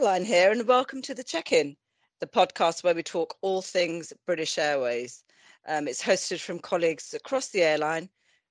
Caroline 0.00 0.24
here, 0.24 0.50
and 0.50 0.66
welcome 0.66 1.02
to 1.02 1.14
the 1.14 1.22
Check 1.22 1.52
In, 1.52 1.76
the 2.20 2.26
podcast 2.26 2.82
where 2.82 2.94
we 2.94 3.02
talk 3.02 3.36
all 3.42 3.60
things 3.60 4.14
British 4.24 4.56
Airways. 4.56 5.24
Um, 5.68 5.86
it's 5.86 6.02
hosted 6.02 6.40
from 6.40 6.58
colleagues 6.58 7.12
across 7.12 7.48
the 7.48 7.62
airline, 7.62 8.08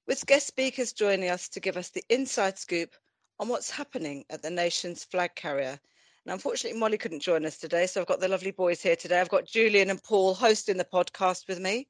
with 0.07 0.27
guest 0.27 0.45
speakers 0.45 0.93
joining 0.93 1.31
us 1.31 1.49
to 1.49 1.59
give 1.59 1.75
us 1.75 1.89
the 1.89 2.03
inside 2.09 2.59
scoop 2.59 2.91
on 3.39 3.47
what's 3.47 3.71
happening 3.71 4.25
at 4.29 4.43
the 4.43 4.51
nation's 4.51 5.03
flag 5.03 5.31
carrier. 5.33 5.79
And 6.23 6.33
unfortunately, 6.33 6.79
Molly 6.79 6.99
couldn't 6.99 7.21
join 7.21 7.43
us 7.47 7.57
today, 7.57 7.87
so 7.87 8.01
I've 8.01 8.07
got 8.07 8.19
the 8.19 8.27
lovely 8.27 8.51
boys 8.51 8.79
here 8.79 8.95
today. 8.95 9.19
I've 9.19 9.29
got 9.29 9.47
Julian 9.47 9.89
and 9.89 10.03
Paul 10.03 10.35
hosting 10.35 10.77
the 10.77 10.85
podcast 10.85 11.47
with 11.47 11.59
me. 11.59 11.87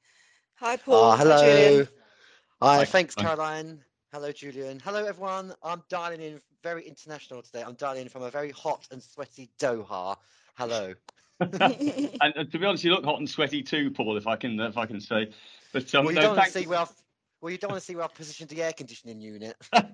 Hi, 0.59 0.77
Paul. 0.77 0.95
Oh, 0.95 1.17
hello. 1.17 1.35
Hi, 1.35 1.41
Julian. 1.41 1.87
Hi, 2.61 2.77
Hi. 2.77 2.85
thanks, 2.85 3.13
Hi. 3.15 3.23
Caroline. 3.23 3.83
Hello, 4.13 4.31
Julian. 4.31 4.79
Hello, 4.79 5.03
everyone. 5.03 5.53
I'm 5.61 5.83
dialing 5.89 6.21
in 6.21 6.39
very 6.63 6.87
international 6.87 7.41
today. 7.41 7.63
I'm 7.65 7.75
dialing 7.75 8.03
in 8.03 8.09
from 8.09 8.23
a 8.23 8.31
very 8.31 8.51
hot 8.51 8.87
and 8.91 9.01
sweaty 9.01 9.49
Doha. 9.59 10.17
Hello. 10.55 10.93
and, 11.39 12.19
and 12.21 12.51
to 12.51 12.59
be 12.59 12.65
honest, 12.65 12.83
you 12.83 12.91
look 12.91 13.05
hot 13.05 13.19
and 13.19 13.29
sweaty 13.29 13.63
too, 13.63 13.91
Paul. 13.91 14.17
If 14.17 14.27
I 14.27 14.35
can, 14.35 14.59
if 14.59 14.77
I 14.77 14.85
can 14.85 14.99
say. 14.99 15.31
But 15.71 15.93
um, 15.95 16.05
well, 16.05 16.13
you 16.13 16.19
no, 16.19 16.27
don't 16.27 16.37
want 16.37 16.47
to 16.47 16.59
see 16.59 16.67
where 16.67 16.79
I've, 16.79 16.91
well, 17.41 17.51
you 17.51 17.57
don't 17.57 17.71
want 17.71 17.81
to 17.81 17.85
see 17.85 17.95
I've 17.95 18.13
positioned 18.13 18.49
the 18.49 18.61
air 18.63 18.73
conditioning 18.73 19.19
unit. 19.19 19.55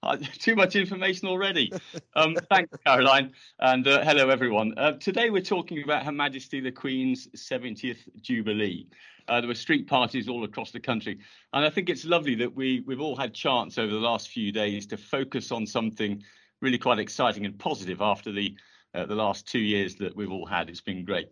Uh, 0.00 0.16
Too 0.38 0.56
much 0.56 0.76
information 0.76 1.28
already. 1.28 1.70
Um, 2.14 2.34
thanks, 2.48 2.74
Caroline, 2.86 3.32
and 3.58 3.86
uh, 3.86 4.02
hello, 4.02 4.30
everyone. 4.30 4.72
Uh, 4.78 4.92
today 4.92 5.28
we're 5.28 5.42
talking 5.42 5.82
about 5.82 6.04
Her 6.04 6.12
Majesty 6.12 6.60
the 6.60 6.72
Queen's 6.72 7.26
70th 7.36 7.98
Jubilee. 8.22 8.86
Uh, 9.28 9.40
there 9.40 9.48
were 9.48 9.54
street 9.54 9.86
parties 9.86 10.28
all 10.28 10.44
across 10.44 10.70
the 10.70 10.80
country, 10.80 11.18
and 11.52 11.64
I 11.64 11.70
think 11.70 11.88
it's 11.88 12.04
lovely 12.04 12.34
that 12.36 12.54
we 12.54 12.82
we've 12.86 13.00
all 13.00 13.16
had 13.16 13.34
chance 13.34 13.78
over 13.78 13.92
the 13.92 14.00
last 14.00 14.28
few 14.28 14.52
days 14.52 14.86
to 14.88 14.96
focus 14.96 15.52
on 15.52 15.66
something 15.66 16.22
really 16.60 16.78
quite 16.78 16.98
exciting 16.98 17.44
and 17.46 17.58
positive 17.58 18.00
after 18.00 18.32
the 18.32 18.56
uh, 18.94 19.06
the 19.06 19.14
last 19.14 19.46
two 19.46 19.58
years 19.58 19.96
that 19.96 20.16
we've 20.16 20.32
all 20.32 20.46
had. 20.46 20.68
It's 20.68 20.80
been 20.80 21.04
great. 21.04 21.28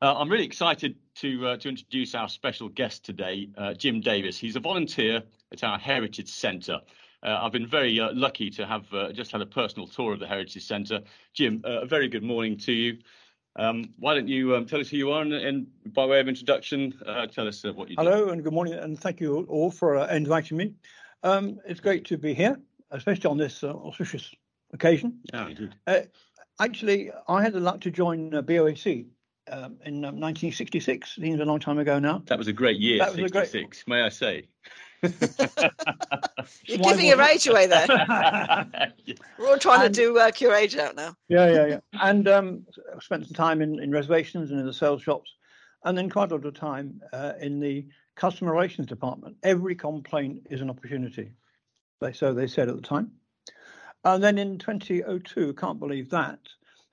Uh, 0.00 0.14
I'm 0.16 0.30
really 0.30 0.44
excited 0.44 0.94
to 1.16 1.48
uh, 1.48 1.56
to 1.56 1.68
introduce 1.68 2.14
our 2.14 2.28
special 2.28 2.68
guest 2.68 3.04
today, 3.04 3.50
uh, 3.56 3.74
Jim 3.74 4.00
Davies. 4.00 4.38
He's 4.38 4.56
a 4.56 4.60
volunteer 4.60 5.22
at 5.52 5.64
our 5.64 5.78
Heritage 5.78 6.30
Centre. 6.30 6.80
Uh, 7.22 7.38
I've 7.42 7.52
been 7.52 7.66
very 7.66 7.98
uh, 7.98 8.10
lucky 8.12 8.48
to 8.50 8.66
have 8.66 8.92
uh, 8.92 9.12
just 9.12 9.32
had 9.32 9.40
a 9.40 9.46
personal 9.46 9.88
tour 9.88 10.12
of 10.12 10.20
the 10.20 10.26
Heritage 10.26 10.64
Centre. 10.64 11.00
Jim, 11.34 11.62
uh, 11.64 11.80
a 11.82 11.86
very 11.86 12.08
good 12.08 12.22
morning 12.22 12.56
to 12.58 12.72
you. 12.72 12.98
Um, 13.58 13.92
why 13.98 14.14
don't 14.14 14.28
you 14.28 14.54
um, 14.54 14.66
tell 14.66 14.80
us 14.80 14.88
who 14.88 14.96
you 14.96 15.10
are 15.10 15.20
and, 15.20 15.32
and 15.32 15.66
by 15.92 16.06
way 16.06 16.20
of 16.20 16.28
introduction, 16.28 16.94
uh, 17.04 17.26
tell 17.26 17.48
us 17.48 17.64
uh, 17.64 17.72
what 17.72 17.90
you 17.90 17.96
do. 17.96 18.02
Hello 18.02 18.28
and 18.28 18.42
good 18.44 18.52
morning, 18.52 18.74
and 18.74 18.98
thank 18.98 19.20
you 19.20 19.44
all 19.48 19.72
for 19.72 19.96
uh, 19.96 20.06
inviting 20.14 20.56
me. 20.56 20.74
Um, 21.24 21.58
it's 21.66 21.80
great 21.80 22.04
to 22.06 22.16
be 22.16 22.34
here, 22.34 22.56
especially 22.92 23.28
on 23.28 23.36
this 23.36 23.64
uh, 23.64 23.70
auspicious 23.74 24.32
occasion. 24.72 25.18
Yeah, 25.34 25.48
indeed. 25.48 25.74
Actually, 26.60 27.10
I 27.28 27.42
had 27.42 27.52
the 27.52 27.60
luck 27.60 27.80
to 27.80 27.90
join 27.90 28.32
uh, 28.32 28.42
BOAC 28.42 29.06
um, 29.50 29.76
in 29.84 30.04
um, 30.04 30.20
1966. 30.20 31.16
Seems 31.16 31.40
a 31.40 31.44
long 31.44 31.58
time 31.58 31.78
ago 31.78 31.98
now. 31.98 32.22
That 32.26 32.38
was 32.38 32.46
a 32.48 32.52
great 32.52 32.78
year, 32.78 32.98
That 32.98 33.16
was 33.16 33.18
a 33.18 33.28
great- 33.28 33.84
may 33.88 34.02
I 34.02 34.08
say. 34.08 34.46
You're 36.66 36.78
Why 36.78 36.90
giving 36.92 37.06
your 37.06 37.22
age 37.22 37.46
away 37.46 37.66
there. 37.66 37.86
We're 39.38 39.48
all 39.48 39.58
trying 39.58 39.84
And- 39.86 39.94
to 39.94 40.00
do 40.00 40.14
work 40.14 40.40
your 40.40 40.54
age 40.54 40.76
out 40.76 40.96
now. 40.96 41.14
yeah, 41.28 41.50
yeah, 41.50 41.66
yeah. 41.66 41.80
And 42.00 42.28
um, 42.28 42.66
I 42.94 42.98
spent 43.00 43.24
some 43.26 43.34
time 43.34 43.62
in, 43.62 43.80
in 43.80 43.90
reservations 43.90 44.50
and 44.50 44.58
in 44.60 44.66
the 44.66 44.72
sales 44.72 45.02
shops, 45.02 45.34
and 45.84 45.96
then 45.96 46.10
quite 46.10 46.30
a 46.32 46.34
lot 46.34 46.44
of 46.44 46.54
time 46.54 47.00
uh, 47.12 47.32
in 47.40 47.60
the 47.60 47.86
customer 48.16 48.52
relations 48.52 48.86
department. 48.88 49.36
Every 49.42 49.74
complaint 49.74 50.46
is 50.50 50.60
an 50.60 50.70
opportunity. 50.70 51.32
They 52.00 52.12
so 52.12 52.32
they 52.34 52.46
said 52.46 52.68
at 52.68 52.76
the 52.76 52.82
time. 52.82 53.12
And 54.04 54.22
then 54.22 54.38
in 54.38 54.58
2002, 54.58 55.54
can't 55.54 55.80
believe 55.80 56.10
that, 56.10 56.38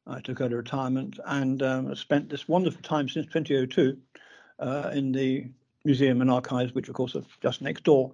I 0.08 0.20
took 0.22 0.42
early 0.42 0.56
retirement 0.56 1.20
and 1.26 1.62
um, 1.64 1.96
spent 1.96 2.30
this 2.30 2.48
wonderful 2.48 2.82
time 2.82 3.08
since 3.10 3.26
2002 3.28 3.98
uh, 4.60 4.92
in 4.94 5.12
the 5.12 5.48
museum 5.86 6.22
and 6.22 6.32
archives, 6.32 6.74
which 6.74 6.90
of 6.90 6.96
course 6.96 7.16
are 7.16 7.24
just 7.42 7.62
next 7.62 7.84
door. 7.84 8.12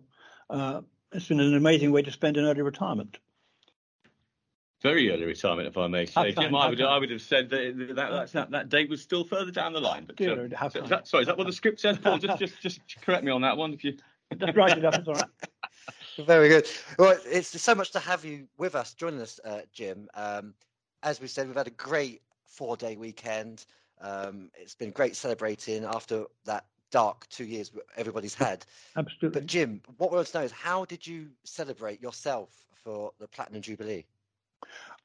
Uh, 0.50 0.82
it's 1.12 1.28
been 1.28 1.40
an 1.40 1.56
amazing 1.56 1.92
way 1.92 2.02
to 2.02 2.12
spend 2.12 2.38
an 2.38 2.46
early 2.46 2.62
retirement. 2.62 3.18
Very 4.82 5.12
early 5.12 5.26
retirement, 5.26 5.68
if 5.68 5.78
I 5.78 5.88
may 5.88 6.06
say. 6.06 6.31
Half 6.31 6.44
Jim, 6.44 6.56
I 6.56 6.68
would. 6.68 6.81
I 6.81 6.98
would 6.98 7.12
have 7.12 7.22
said 7.22 7.50
that 7.52 7.76
that, 7.78 7.96
that, 7.96 8.31
that, 8.31 8.52
that 8.52 8.70
date 8.70 8.90
was 8.90 9.02
still 9.02 9.24
further 9.24 9.52
down 9.52 9.74
the 9.74 9.80
line. 9.80 10.06
But, 10.06 10.16
Dear 10.16 10.50
uh, 10.60 10.70
so 10.70 10.84
is 10.84 10.90
that, 10.90 11.08
sorry, 11.08 11.22
is 11.22 11.28
that 11.28 11.38
what 11.38 11.46
the 11.46 11.54
script 11.54 11.80
says, 11.80 12.00
Paul? 12.00 12.18
Just, 12.18 12.40
just, 12.40 12.62
just 12.64 13.02
correct 13.02 13.24
me 13.24 13.31
on 13.31 13.42
that 13.42 13.56
one. 13.56 13.74
If 13.74 13.84
you, 13.84 13.96
Just 14.40 14.56
write 14.56 14.78
it 14.78 14.86
up, 14.86 14.96
it's 14.96 15.08
all 15.08 15.16
right. 15.16 16.26
Very 16.26 16.50
good. 16.50 16.68
Well, 16.98 17.18
it's 17.26 17.62
so 17.62 17.76
much 17.76 17.92
to 17.92 18.00
have 18.00 18.24
you 18.24 18.48
with 18.58 18.76
us, 18.76 18.94
joining 18.94 19.22
us, 19.22 19.40
uh, 19.44 19.62
Jim. 19.74 20.08
Um, 20.14 20.54
as 21.04 21.20
we 21.20 21.28
said, 21.28 21.48
we've 21.48 21.56
had 21.56 21.68
a 21.68 21.72
great 21.72 22.22
four-day 22.46 22.96
weekend. 22.96 23.66
Um, 24.00 24.50
it's 24.56 24.76
been 24.76 24.92
great 24.92 25.16
celebrating 25.16 25.84
after 25.84 26.26
that 26.46 26.66
dark 26.91 27.28
two 27.29 27.46
years 27.46 27.72
everybody's 27.97 28.35
had. 28.35 28.66
Absolutely. 28.96 29.41
But 29.41 29.47
Jim, 29.47 29.81
what 29.97 30.12
we 30.12 30.16
want 30.16 30.28
to 30.28 30.38
know 30.38 30.44
is 30.44 30.52
how 30.52 30.85
did 30.85 31.06
you 31.07 31.29
celebrate 31.44 32.02
yourself 32.02 32.50
for 32.84 33.12
the 33.19 33.28
Platinum 33.28 33.62
Jubilee? 33.62 34.06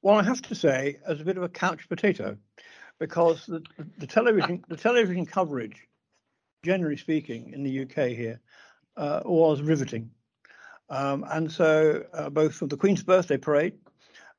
Well, 0.03 0.17
I 0.17 0.23
have 0.23 0.43
to 0.43 0.55
say, 0.55 0.99
as 1.07 1.21
a 1.21 1.25
bit 1.25 1.37
of 1.37 1.43
a 1.43 1.49
couch 1.49 1.89
potato, 1.89 2.37
because 2.99 3.47
the, 3.47 3.63
the 3.99 4.07
television 4.07 4.65
the 4.69 4.77
television 4.77 5.27
coverage, 5.27 5.87
generally 6.63 6.97
speaking, 6.97 7.53
in 7.53 7.63
the 7.63 7.83
UK 7.83 8.11
here, 8.11 8.41
uh, 8.97 9.21
was 9.25 9.63
riveting, 9.63 10.11
um, 10.91 11.25
and 11.31 11.51
so 11.51 12.05
uh, 12.13 12.31
both 12.31 12.55
for 12.55 12.67
the 12.67 12.77
Queen's 12.77 13.03
birthday 13.03 13.37
parade 13.37 13.75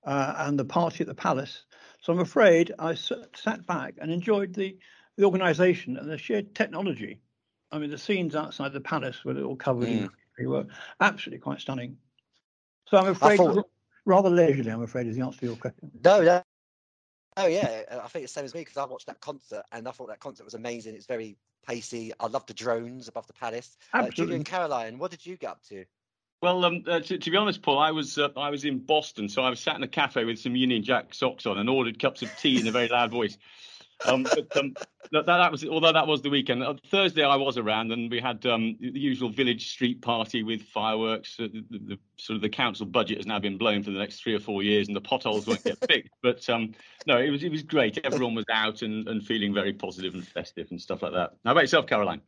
uh, 0.06 0.36
and 0.38 0.58
the 0.58 0.66
party 0.66 1.02
at 1.02 1.08
the 1.08 1.16
palace. 1.16 1.66
So 2.02 2.14
I'm 2.14 2.20
afraid 2.20 2.74
I 2.80 2.96
sat 2.96 3.66
back 3.68 3.96
and 4.00 4.12
enjoyed 4.12 4.54
the 4.54 4.78
the 5.18 5.26
organisation 5.26 5.98
and 5.98 6.10
the 6.10 6.18
sheer 6.18 6.44
technology. 6.44 7.20
I 7.72 7.80
mean, 7.80 7.90
the 7.90 7.98
scenes 7.98 8.36
outside 8.36 8.74
the 8.74 8.82
palace 8.82 9.26
were 9.26 9.42
all 9.42 9.56
covered 9.56 9.90
in 9.90 10.10
they 10.38 10.46
were 10.46 10.66
absolutely 11.02 11.40
quite 11.40 11.60
stunning. 11.60 11.98
So 12.88 12.98
I'm 12.98 13.08
afraid 13.08 13.38
thought- 13.38 13.70
rather 14.06 14.30
leisurely. 14.30 14.72
I'm 14.72 14.84
afraid 14.84 15.08
is 15.08 15.16
the 15.16 15.24
answer 15.24 15.40
to 15.42 15.46
your 15.48 15.56
question. 15.56 15.92
No, 16.04 16.22
no. 16.22 16.44
Oh 17.36 17.46
yeah, 17.46 17.84
uh, 17.92 18.00
I 18.04 18.08
think 18.08 18.24
it's 18.24 18.34
the 18.34 18.40
same 18.40 18.46
as 18.46 18.54
me 18.56 18.62
because 18.62 18.78
I 18.78 18.86
watched 18.86 19.08
that 19.08 19.20
concert 19.22 19.64
and 19.72 19.88
I 19.88 19.92
thought 19.92 20.08
that 20.08 20.20
concert 20.20 20.44
was 20.44 20.56
amazing. 20.56 20.96
It's 20.96 21.06
very 21.06 21.38
pacey. 21.68 22.12
I 22.20 22.28
love 22.28 22.46
the 22.48 22.54
drones 22.54 23.08
above 23.08 23.28
the 23.28 23.34
palace. 23.34 23.78
Uh, 23.94 24.00
Julie 24.00 24.08
Absolutely. 24.08 24.36
and 24.38 24.46
Caroline, 24.46 24.98
what 24.98 25.12
did 25.12 25.24
you 25.24 25.38
get 25.38 25.52
up 25.52 25.64
to? 25.70 25.86
Well, 26.42 26.66
um, 26.66 26.84
uh, 26.88 27.00
to, 27.00 27.18
to 27.18 27.32
be 27.32 27.38
honest, 27.38 27.62
Paul, 27.62 27.80
I 27.80 27.92
was 27.92 28.18
uh, 28.18 28.30
I 28.38 28.50
was 28.50 28.66
in 28.66 28.80
Boston, 28.80 29.30
so 29.30 29.44
I 29.44 29.50
was 29.50 29.60
sat 29.60 29.76
in 29.76 29.84
a 29.84 29.88
cafe 29.88 30.24
with 30.24 30.40
some 30.40 30.56
Union 30.56 30.84
Jack 30.84 31.14
socks 31.14 31.46
on 31.46 31.58
and 31.58 31.70
ordered 31.70 32.00
cups 32.00 32.22
of 32.22 32.30
tea 32.38 32.60
in 32.60 32.68
a 32.68 32.72
very 32.72 32.88
loud 32.88 33.12
voice. 33.12 33.38
Um, 34.06 34.24
but 34.24 34.56
um, 34.56 34.74
that, 35.12 35.26
that 35.26 35.52
was 35.52 35.66
although 35.66 35.92
that 35.92 36.08
was 36.08 36.22
the 36.22 36.30
weekend. 36.30 36.64
Uh, 36.64 36.76
Thursday 36.90 37.24
I 37.24 37.36
was 37.36 37.58
around 37.58 37.92
and 37.92 38.12
we 38.12 38.20
had 38.20 38.46
um, 38.46 38.78
the 38.80 39.00
usual 39.00 39.30
village 39.30 39.72
street 39.72 40.02
party 40.02 40.44
with 40.44 40.62
fireworks. 40.62 41.38
Uh, 41.40 41.48
the, 41.52 41.66
the, 41.70 41.80
the 41.80 42.00
sort 42.18 42.36
of 42.36 42.42
the 42.42 42.50
council 42.50 42.86
budget 42.86 43.18
has 43.18 43.26
now 43.26 43.40
been 43.40 43.58
blown 43.58 43.84
for 43.84 43.92
the 43.92 43.98
next 43.98 44.22
three 44.22 44.36
or 44.36 44.40
four 44.40 44.62
years, 44.62 44.88
and 44.88 44.96
the 44.96 45.02
potholes 45.02 45.48
won't 45.48 45.64
get 45.64 45.78
fixed. 45.90 46.14
But 46.22 46.48
um, 46.50 46.74
no, 47.06 47.18
it 47.18 47.30
was 47.30 47.44
it 47.44 47.52
was 47.52 47.64
great. 47.64 48.00
Everyone 48.04 48.36
was 48.36 48.46
out 48.52 48.82
and, 48.82 49.08
and 49.08 49.26
feeling 49.26 49.54
very 49.54 49.74
positive 49.74 50.14
and 50.14 50.26
festive 50.28 50.68
and 50.70 50.82
stuff 50.82 51.02
like 51.02 51.14
that. 51.14 51.34
How 51.44 51.52
about 51.52 51.62
yourself, 51.62 51.88
Caroline? 51.88 52.22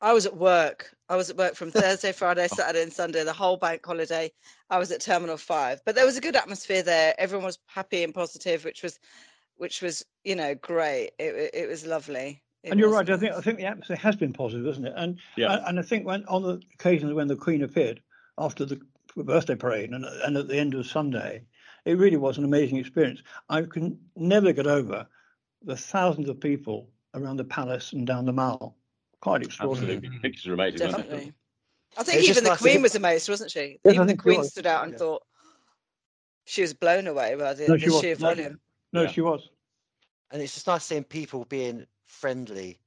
I 0.00 0.12
was 0.12 0.26
at 0.26 0.36
work. 0.36 0.94
I 1.08 1.16
was 1.16 1.30
at 1.30 1.36
work 1.36 1.54
from 1.54 1.70
Thursday, 1.70 2.12
Friday, 2.12 2.46
Saturday, 2.48 2.82
and 2.82 2.92
Sunday, 2.92 3.24
the 3.24 3.32
whole 3.32 3.56
bank 3.56 3.84
holiday. 3.86 4.30
I 4.68 4.78
was 4.78 4.90
at 4.92 5.00
Terminal 5.00 5.38
Five, 5.38 5.80
but 5.86 5.94
there 5.94 6.04
was 6.04 6.18
a 6.18 6.20
good 6.20 6.36
atmosphere 6.36 6.82
there. 6.82 7.14
Everyone 7.16 7.46
was 7.46 7.58
happy 7.66 8.04
and 8.04 8.14
positive, 8.14 8.64
which 8.64 8.82
was, 8.82 8.98
which 9.56 9.82
was, 9.82 10.04
you 10.24 10.36
know, 10.36 10.54
great. 10.54 11.10
It 11.18 11.34
it, 11.34 11.50
it 11.54 11.68
was 11.68 11.86
lovely. 11.86 12.42
It 12.62 12.70
And 12.70 12.80
you're 12.80 12.88
was 12.88 12.96
right. 12.96 13.10
I 13.10 13.16
think 13.16 13.32
I 13.32 13.40
think 13.40 13.58
the 13.58 13.66
atmosphere 13.66 13.96
has 13.96 14.16
been 14.16 14.32
positive, 14.32 14.66
isn't 14.66 14.86
it? 14.86 14.94
And 14.96 15.18
Yeah. 15.36 15.54
and, 15.54 15.66
and 15.66 15.78
I 15.78 15.82
think 15.82 16.06
when 16.06 16.24
on 16.26 16.42
the 16.42 16.60
occasions 16.74 17.12
when 17.12 17.28
the 17.28 17.36
Queen 17.36 17.62
appeared 17.62 18.02
after 18.38 18.64
the 18.64 18.80
birthday 19.16 19.54
parade 19.54 19.90
and 19.90 20.04
and 20.04 20.36
at 20.36 20.48
the 20.48 20.58
end 20.58 20.74
of 20.74 20.86
Sunday, 20.86 21.44
it 21.84 21.98
really 21.98 22.16
was 22.16 22.38
an 22.38 22.44
amazing 22.44 22.78
experience. 22.78 23.22
I 23.48 23.62
can 23.62 23.98
never 24.16 24.52
get 24.52 24.66
over 24.66 25.06
the 25.62 25.76
thousands 25.76 26.28
of 26.28 26.40
people 26.40 26.90
around 27.14 27.36
the 27.36 27.44
palace 27.44 27.92
and 27.92 28.06
down 28.06 28.24
the 28.26 28.32
Mall. 28.32 28.76
Quite 29.20 29.42
extraordinary. 29.42 29.94
Absolutely, 29.96 30.18
pictures 30.20 30.46
are 30.48 30.54
amazing. 30.54 30.80
weren't 30.80 30.96
they? 30.96 31.02
definitely. 31.02 31.32
I 31.96 32.02
think 32.02 32.18
It's 32.18 32.28
even 32.28 32.44
the 32.44 32.50
nice 32.50 32.58
Queen 32.60 32.74
get- 32.74 32.82
was 32.82 32.94
amazed, 32.96 33.28
wasn't 33.28 33.50
she? 33.52 33.78
Yes, 33.84 33.94
even 33.94 34.06
the 34.08 34.16
Queen 34.16 34.42
stood 34.42 34.66
out 34.66 34.82
and 34.84 34.92
Yeah. 34.92 34.98
thought 34.98 35.22
she 36.44 36.60
was 36.62 36.74
blown 36.74 37.06
away 37.06 37.34
by 37.36 37.54
the, 37.54 37.68
No, 37.68 37.74
the 37.74 37.78
she 37.78 37.88
was. 37.90 38.00
sheer 38.00 38.14
No, 38.16 38.34
volume. 38.34 38.60
No, 38.94 39.02
Yeah. 39.02 39.10
she 39.10 39.20
was. 39.20 39.48
And 40.30 40.40
it's 40.40 40.54
just 40.54 40.66
nice 40.66 40.84
seeing 40.84 41.04
people 41.04 41.44
being 41.44 41.86
friendly 42.06 42.78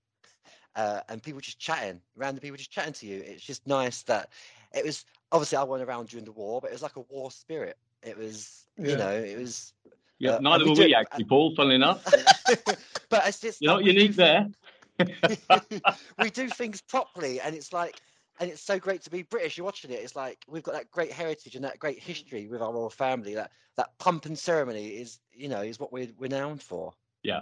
uh, 0.76 1.02
and 1.10 1.22
people 1.22 1.42
just 1.42 1.60
chatting, 1.60 2.02
random 2.16 2.42
people 2.42 2.58
just 2.58 2.72
chatting 2.72 2.94
to 2.94 3.06
you. 3.06 3.22
It's 3.26 3.44
just 3.44 3.68
nice 3.68 4.04
that 4.04 4.30
it 4.74 4.86
was 4.86 5.06
obviously 5.32 5.58
I 5.58 5.64
went 5.64 5.84
around 5.84 6.08
during 6.10 6.26
the 6.26 6.32
war, 6.32 6.62
but 6.62 6.70
it 6.72 6.74
was 6.74 6.82
like 6.82 6.96
a 6.96 7.02
war 7.02 7.30
spirit. 7.30 7.78
It 8.04 8.18
was, 8.18 8.68
Yeah. 8.78 8.90
you 8.92 8.98
know, 8.98 9.12
it 9.12 9.38
was. 9.38 9.74
Yeah, 10.20 10.32
Uh, 10.32 10.40
neither 10.40 10.64
we 10.64 10.70
were 10.72 10.76
do- 10.78 10.84
we 10.86 10.96
actually, 10.96 11.26
Paul. 11.26 11.54
Funnily 11.56 11.76
enough, 11.76 12.04
but 13.10 13.28
it's 13.28 13.40
just 13.40 13.62
you're 13.62 13.72
not 13.72 13.78
like, 13.78 13.86
we 13.86 13.92
do 13.94 14.00
unique 14.00 14.16
there. 14.16 14.50
we 16.20 16.30
do 16.32 16.50
things 16.50 16.82
properly 16.82 17.40
and 17.40 17.54
it's 17.56 17.72
like 17.72 18.02
and 18.40 18.50
it's 18.50 18.62
so 18.62 18.80
great 18.80 19.02
to 19.04 19.10
be 19.12 19.24
British. 19.24 19.58
You're 19.58 19.66
watching 19.66 19.92
it. 19.92 19.96
It's 20.00 20.16
like 20.16 20.44
we've 20.48 20.64
got 20.64 20.74
that 20.74 20.90
great 20.92 21.12
heritage 21.12 21.56
and 21.56 21.64
that 21.66 21.80
great 21.80 22.00
history 22.00 22.48
with 22.48 22.62
our 22.62 22.72
royal 22.74 22.90
family. 22.90 23.36
That 23.36 23.52
that 23.78 23.98
pump 24.00 24.26
and 24.26 24.38
ceremony 24.38 24.88
is, 24.88 25.20
you 25.38 25.48
know, 25.48 25.62
is 25.62 25.80
what 25.80 25.94
we're 25.94 26.10
renowned 26.18 26.62
for. 26.62 26.94
Yeah. 27.24 27.42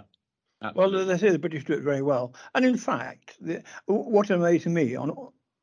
Well, 0.74 0.90
they 0.90 1.18
say 1.18 1.30
the 1.30 1.38
British 1.38 1.64
do 1.64 1.74
it 1.74 1.82
very 1.82 2.02
well, 2.02 2.34
and 2.54 2.64
in 2.64 2.78
fact, 2.78 3.36
the, 3.40 3.62
what 3.86 4.30
amazed 4.30 4.66
me 4.66 4.96
on 4.96 5.14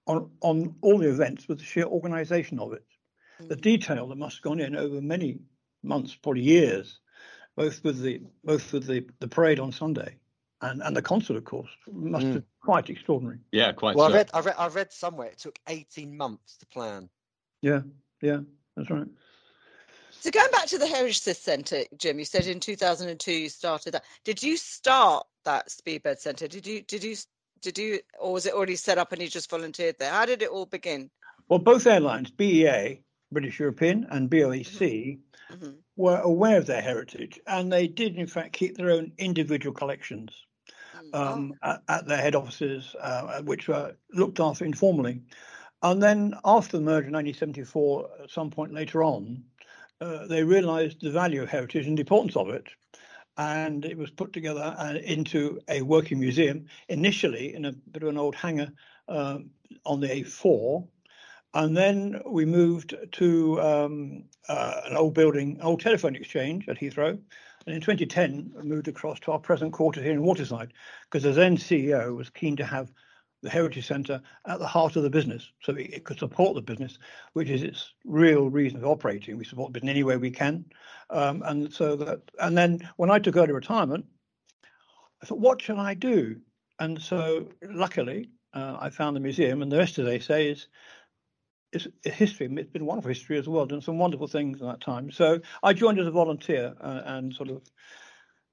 on 0.06 0.30
on 0.40 0.76
all 0.82 1.00
the 1.00 1.10
events 1.10 1.48
was 1.48 1.58
the 1.58 1.64
sheer 1.64 1.86
organisation 1.86 2.60
of 2.60 2.74
it, 2.74 2.86
mm. 3.42 3.50
the 3.50 3.56
detail 3.56 4.08
that 4.08 4.18
must 4.18 4.38
have 4.38 4.44
gone 4.44 4.60
in 4.60 4.76
over 4.76 5.02
many 5.02 5.40
months, 5.82 6.14
probably 6.16 6.44
years, 6.44 7.00
both 7.56 7.84
with 7.84 8.02
the 8.02 8.22
both 8.44 8.72
with 8.72 8.86
the, 8.86 9.06
the 9.20 9.28
parade 9.28 9.60
on 9.60 9.72
Sunday 9.72 10.18
and, 10.62 10.84
and 10.84 10.96
the 10.96 11.02
concert, 11.02 11.38
of 11.38 11.44
course, 11.44 11.72
must 11.92 12.28
mm. 12.28 12.34
have 12.36 12.44
quite 12.62 12.90
extraordinary. 12.92 13.40
Yeah, 13.52 13.72
quite. 13.72 13.96
Well, 13.96 14.10
so. 14.10 14.14
I 14.14 14.18
read, 14.18 14.30
I 14.34 14.40
read, 14.42 14.56
I 14.60 14.68
read 14.68 14.94
somewhere 14.94 15.30
it 15.30 15.40
took 15.40 15.58
eighteen 15.68 16.16
months 16.16 16.58
to 16.58 16.68
plan. 16.68 17.10
Yeah, 17.62 17.82
yeah, 18.22 18.42
that's 18.78 18.92
right. 18.92 19.08
So 20.24 20.32
going 20.32 20.52
back 20.52 20.68
to 20.68 20.78
the 20.78 20.88
Heritage 20.88 21.20
Centre, 21.20 21.84
Jim, 21.98 22.18
you 22.18 22.24
said 22.24 22.48
in 22.48 22.62
2002 22.62 23.30
you 23.30 23.50
started 23.50 23.92
that. 23.92 24.06
Did 24.24 24.42
you 24.42 24.56
start 24.56 25.28
that 25.44 25.68
Speedbird 25.68 26.18
Centre? 26.18 26.48
Did 26.48 26.66
you 26.66 26.82
did 26.82 27.04
you 27.04 27.18
did 27.62 27.78
you 27.78 28.00
or 28.18 28.32
was 28.32 28.46
it 28.46 28.54
already 28.54 28.78
set 28.78 28.98
up 28.98 29.12
and 29.12 29.22
you 29.22 29.28
just 29.28 29.50
volunteered 29.50 29.98
there? 30.00 30.12
How 30.12 30.26
did 30.26 30.42
it 30.42 30.48
all 30.48 30.66
begin? 30.66 31.10
Well, 31.50 31.60
both 31.60 31.86
airlines, 31.86 32.32
BEA, 32.32 33.02
British 33.34 33.60
European, 33.60 34.08
and 34.12 34.30
BOAC, 34.30 35.20
mm-hmm. 35.52 35.72
were 35.98 36.20
aware 36.20 36.58
of 36.58 36.68
their 36.68 36.82
heritage, 36.82 37.38
and 37.46 37.70
they 37.70 37.88
did 37.88 38.16
in 38.16 38.28
fact 38.28 38.54
keep 38.54 38.78
their 38.78 38.92
own 38.92 39.12
individual 39.18 39.74
collections 39.76 40.32
mm, 40.96 41.14
um, 41.14 41.54
oh. 41.62 41.70
at, 41.70 41.84
at, 41.90 42.08
their 42.08 42.22
head 42.22 42.36
offices, 42.36 42.96
uh, 42.98 43.42
which 43.42 43.68
were 43.68 43.98
looked 44.14 44.40
after 44.40 44.64
informally. 44.64 45.22
And 45.84 46.02
then 46.02 46.36
after 46.46 46.78
the 46.78 46.84
merger 46.84 47.08
in 47.08 47.14
1974, 47.14 48.10
at 48.24 48.32
some 48.32 48.52
point 48.52 48.74
later 48.74 49.04
on, 49.04 49.44
uh, 50.04 50.28
they 50.28 50.44
realised 50.44 51.02
the 51.02 51.12
value 51.12 51.42
of 51.42 51.50
heritage 51.50 51.88
and 51.88 51.98
the 51.98 52.02
importance 52.02 52.36
of 52.36 52.50
it, 52.50 52.68
and 53.38 53.86
it 53.86 53.98
was 53.98 54.12
put 54.12 54.34
together 54.34 54.76
uh, 54.78 54.96
into 55.04 55.60
a 55.68 55.82
working 55.82 56.20
museum 56.20 56.66
initially 56.90 57.56
in 57.56 57.66
a 57.66 57.72
bit 57.72 58.04
of 58.04 58.10
an 58.10 58.18
old 58.18 58.36
hangar 58.36 58.72
uh, 59.08 59.40
on 59.86 60.00
the 60.00 60.08
A4 60.08 60.88
and 61.54 61.78
then 61.78 62.20
we 62.26 62.46
moved 62.46 62.96
to 63.12 63.62
um, 63.62 64.24
uh, 64.50 64.82
an 64.86 64.98
old 64.98 65.14
building, 65.14 65.60
old 65.62 65.82
telephone 65.82 66.16
exchange 66.16 66.68
at 66.68 66.80
Heathrow. 66.80 67.20
And 67.66 67.76
in 67.76 67.80
2010, 67.80 68.54
moved 68.64 68.88
across 68.88 69.20
to 69.22 69.32
our 69.32 69.40
present 69.40 69.72
quarters 69.72 70.04
here 70.04 70.14
in 70.14 70.24
Waterside 70.24 70.74
because 71.04 71.24
the 71.24 71.32
then 71.32 71.58
CEO 71.58 72.16
was 72.16 72.30
keen 72.30 72.56
to 72.58 72.66
have 72.66 72.92
the 73.44 73.50
Heritage 73.50 73.86
Centre 73.86 74.22
at 74.48 74.60
the 74.60 74.68
heart 74.68 74.96
of 74.96 75.04
the 75.04 75.10
business 75.10 75.52
so 75.62 75.76
it 75.76 76.06
could 76.06 76.18
support 76.18 76.56
the 76.56 76.62
business, 76.62 76.98
which 77.34 77.50
is 77.50 77.62
its 77.62 77.94
real 78.06 78.50
reason 78.50 78.80
for 78.80 78.88
operating. 78.88 79.38
We 79.38 79.44
support 79.44 79.70
the 79.70 79.74
business 79.74 79.92
in 79.92 79.98
any 79.98 80.04
way 80.04 80.18
we 80.18 80.32
can. 80.32 80.66
Um, 81.10 81.44
and 81.46 81.72
so 81.72 81.98
that, 81.98 82.22
and 82.40 82.58
then 82.58 82.90
when 82.96 83.12
I 83.12 83.20
took 83.20 83.36
early 83.36 83.52
retirement, 83.52 84.06
I 85.22 85.26
thought, 85.26 85.40
what 85.40 85.62
shall 85.62 85.80
I 85.80 85.94
do? 85.94 86.38
And 86.80 87.02
so 87.02 87.50
luckily, 87.62 88.30
uh, 88.54 88.78
I 88.80 88.90
found 88.90 89.16
the 89.16 89.22
museum, 89.22 89.62
and 89.62 89.72
the 89.72 89.78
rest 89.78 89.98
of 89.98 90.06
they 90.06 90.20
say 90.20 90.48
is 90.48 90.68
history. 92.04 92.50
It's 92.52 92.72
been 92.72 92.86
wonderful 92.86 93.10
history 93.10 93.38
as 93.38 93.48
well. 93.48 93.66
Done 93.66 93.82
some 93.82 93.98
wonderful 93.98 94.28
things 94.28 94.62
in 94.62 94.68
that 94.68 94.82
time. 94.82 95.12
So 95.12 95.40
I 95.62 95.74
joined 95.74 96.00
as 96.00 96.08
a 96.08 96.12
volunteer, 96.12 96.74
uh, 96.80 97.02
and 97.06 97.34
sort 97.34 97.50
of 97.50 97.62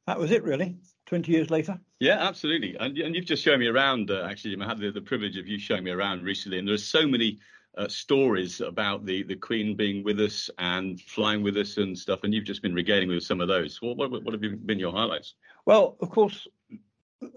that 0.06 0.18
was 0.18 0.30
it 0.30 0.42
really. 0.42 0.76
Twenty 1.10 1.32
years 1.32 1.50
later. 1.50 1.76
Yeah, 1.98 2.18
absolutely. 2.20 2.76
And, 2.78 2.96
and 2.96 3.16
you've 3.16 3.24
just 3.24 3.42
shown 3.42 3.58
me 3.58 3.66
around. 3.66 4.12
Uh, 4.12 4.28
actually, 4.30 4.56
I 4.62 4.64
had 4.64 4.78
the, 4.78 4.92
the 4.92 5.00
privilege 5.00 5.36
of 5.36 5.48
you 5.48 5.58
showing 5.58 5.82
me 5.82 5.90
around 5.90 6.22
recently, 6.22 6.60
and 6.60 6.68
there 6.68 6.74
are 6.74 6.78
so 6.78 7.06
many. 7.06 7.40
Uh, 7.78 7.86
stories 7.86 8.60
about 8.60 9.06
the, 9.06 9.22
the 9.22 9.36
Queen 9.36 9.76
being 9.76 10.02
with 10.02 10.18
us 10.18 10.50
and 10.58 11.00
flying 11.00 11.40
with 11.40 11.56
us 11.56 11.76
and 11.76 11.96
stuff, 11.96 12.18
and 12.24 12.34
you've 12.34 12.44
just 12.44 12.62
been 12.62 12.74
regaling 12.74 13.08
with 13.08 13.22
some 13.22 13.40
of 13.40 13.46
those. 13.46 13.80
What, 13.80 13.96
what, 13.96 14.10
what 14.24 14.32
have 14.32 14.66
been 14.66 14.80
your 14.80 14.90
highlights? 14.90 15.34
Well, 15.66 15.96
of 16.00 16.10
course, 16.10 16.48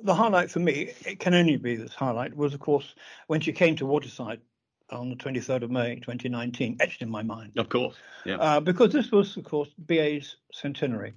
the 0.01 0.15
highlight 0.15 0.49
for 0.49 0.59
me, 0.59 0.91
it 1.05 1.19
can 1.19 1.35
only 1.35 1.57
be 1.57 1.75
this 1.75 1.93
highlight, 1.93 2.35
was 2.35 2.55
of 2.55 2.59
course 2.59 2.95
when 3.27 3.41
she 3.41 3.53
came 3.53 3.75
to 3.75 3.85
Waterside 3.85 4.41
on 4.89 5.09
the 5.09 5.15
23rd 5.15 5.61
of 5.61 5.71
May 5.71 5.95
2019, 5.97 6.77
etched 6.79 7.03
in 7.03 7.11
my 7.11 7.21
mind. 7.21 7.51
Of 7.57 7.69
course, 7.69 7.95
yeah. 8.25 8.37
Uh, 8.37 8.59
because 8.59 8.91
this 8.91 9.11
was, 9.11 9.37
of 9.37 9.43
course, 9.43 9.69
BA's 9.77 10.37
centenary. 10.51 11.13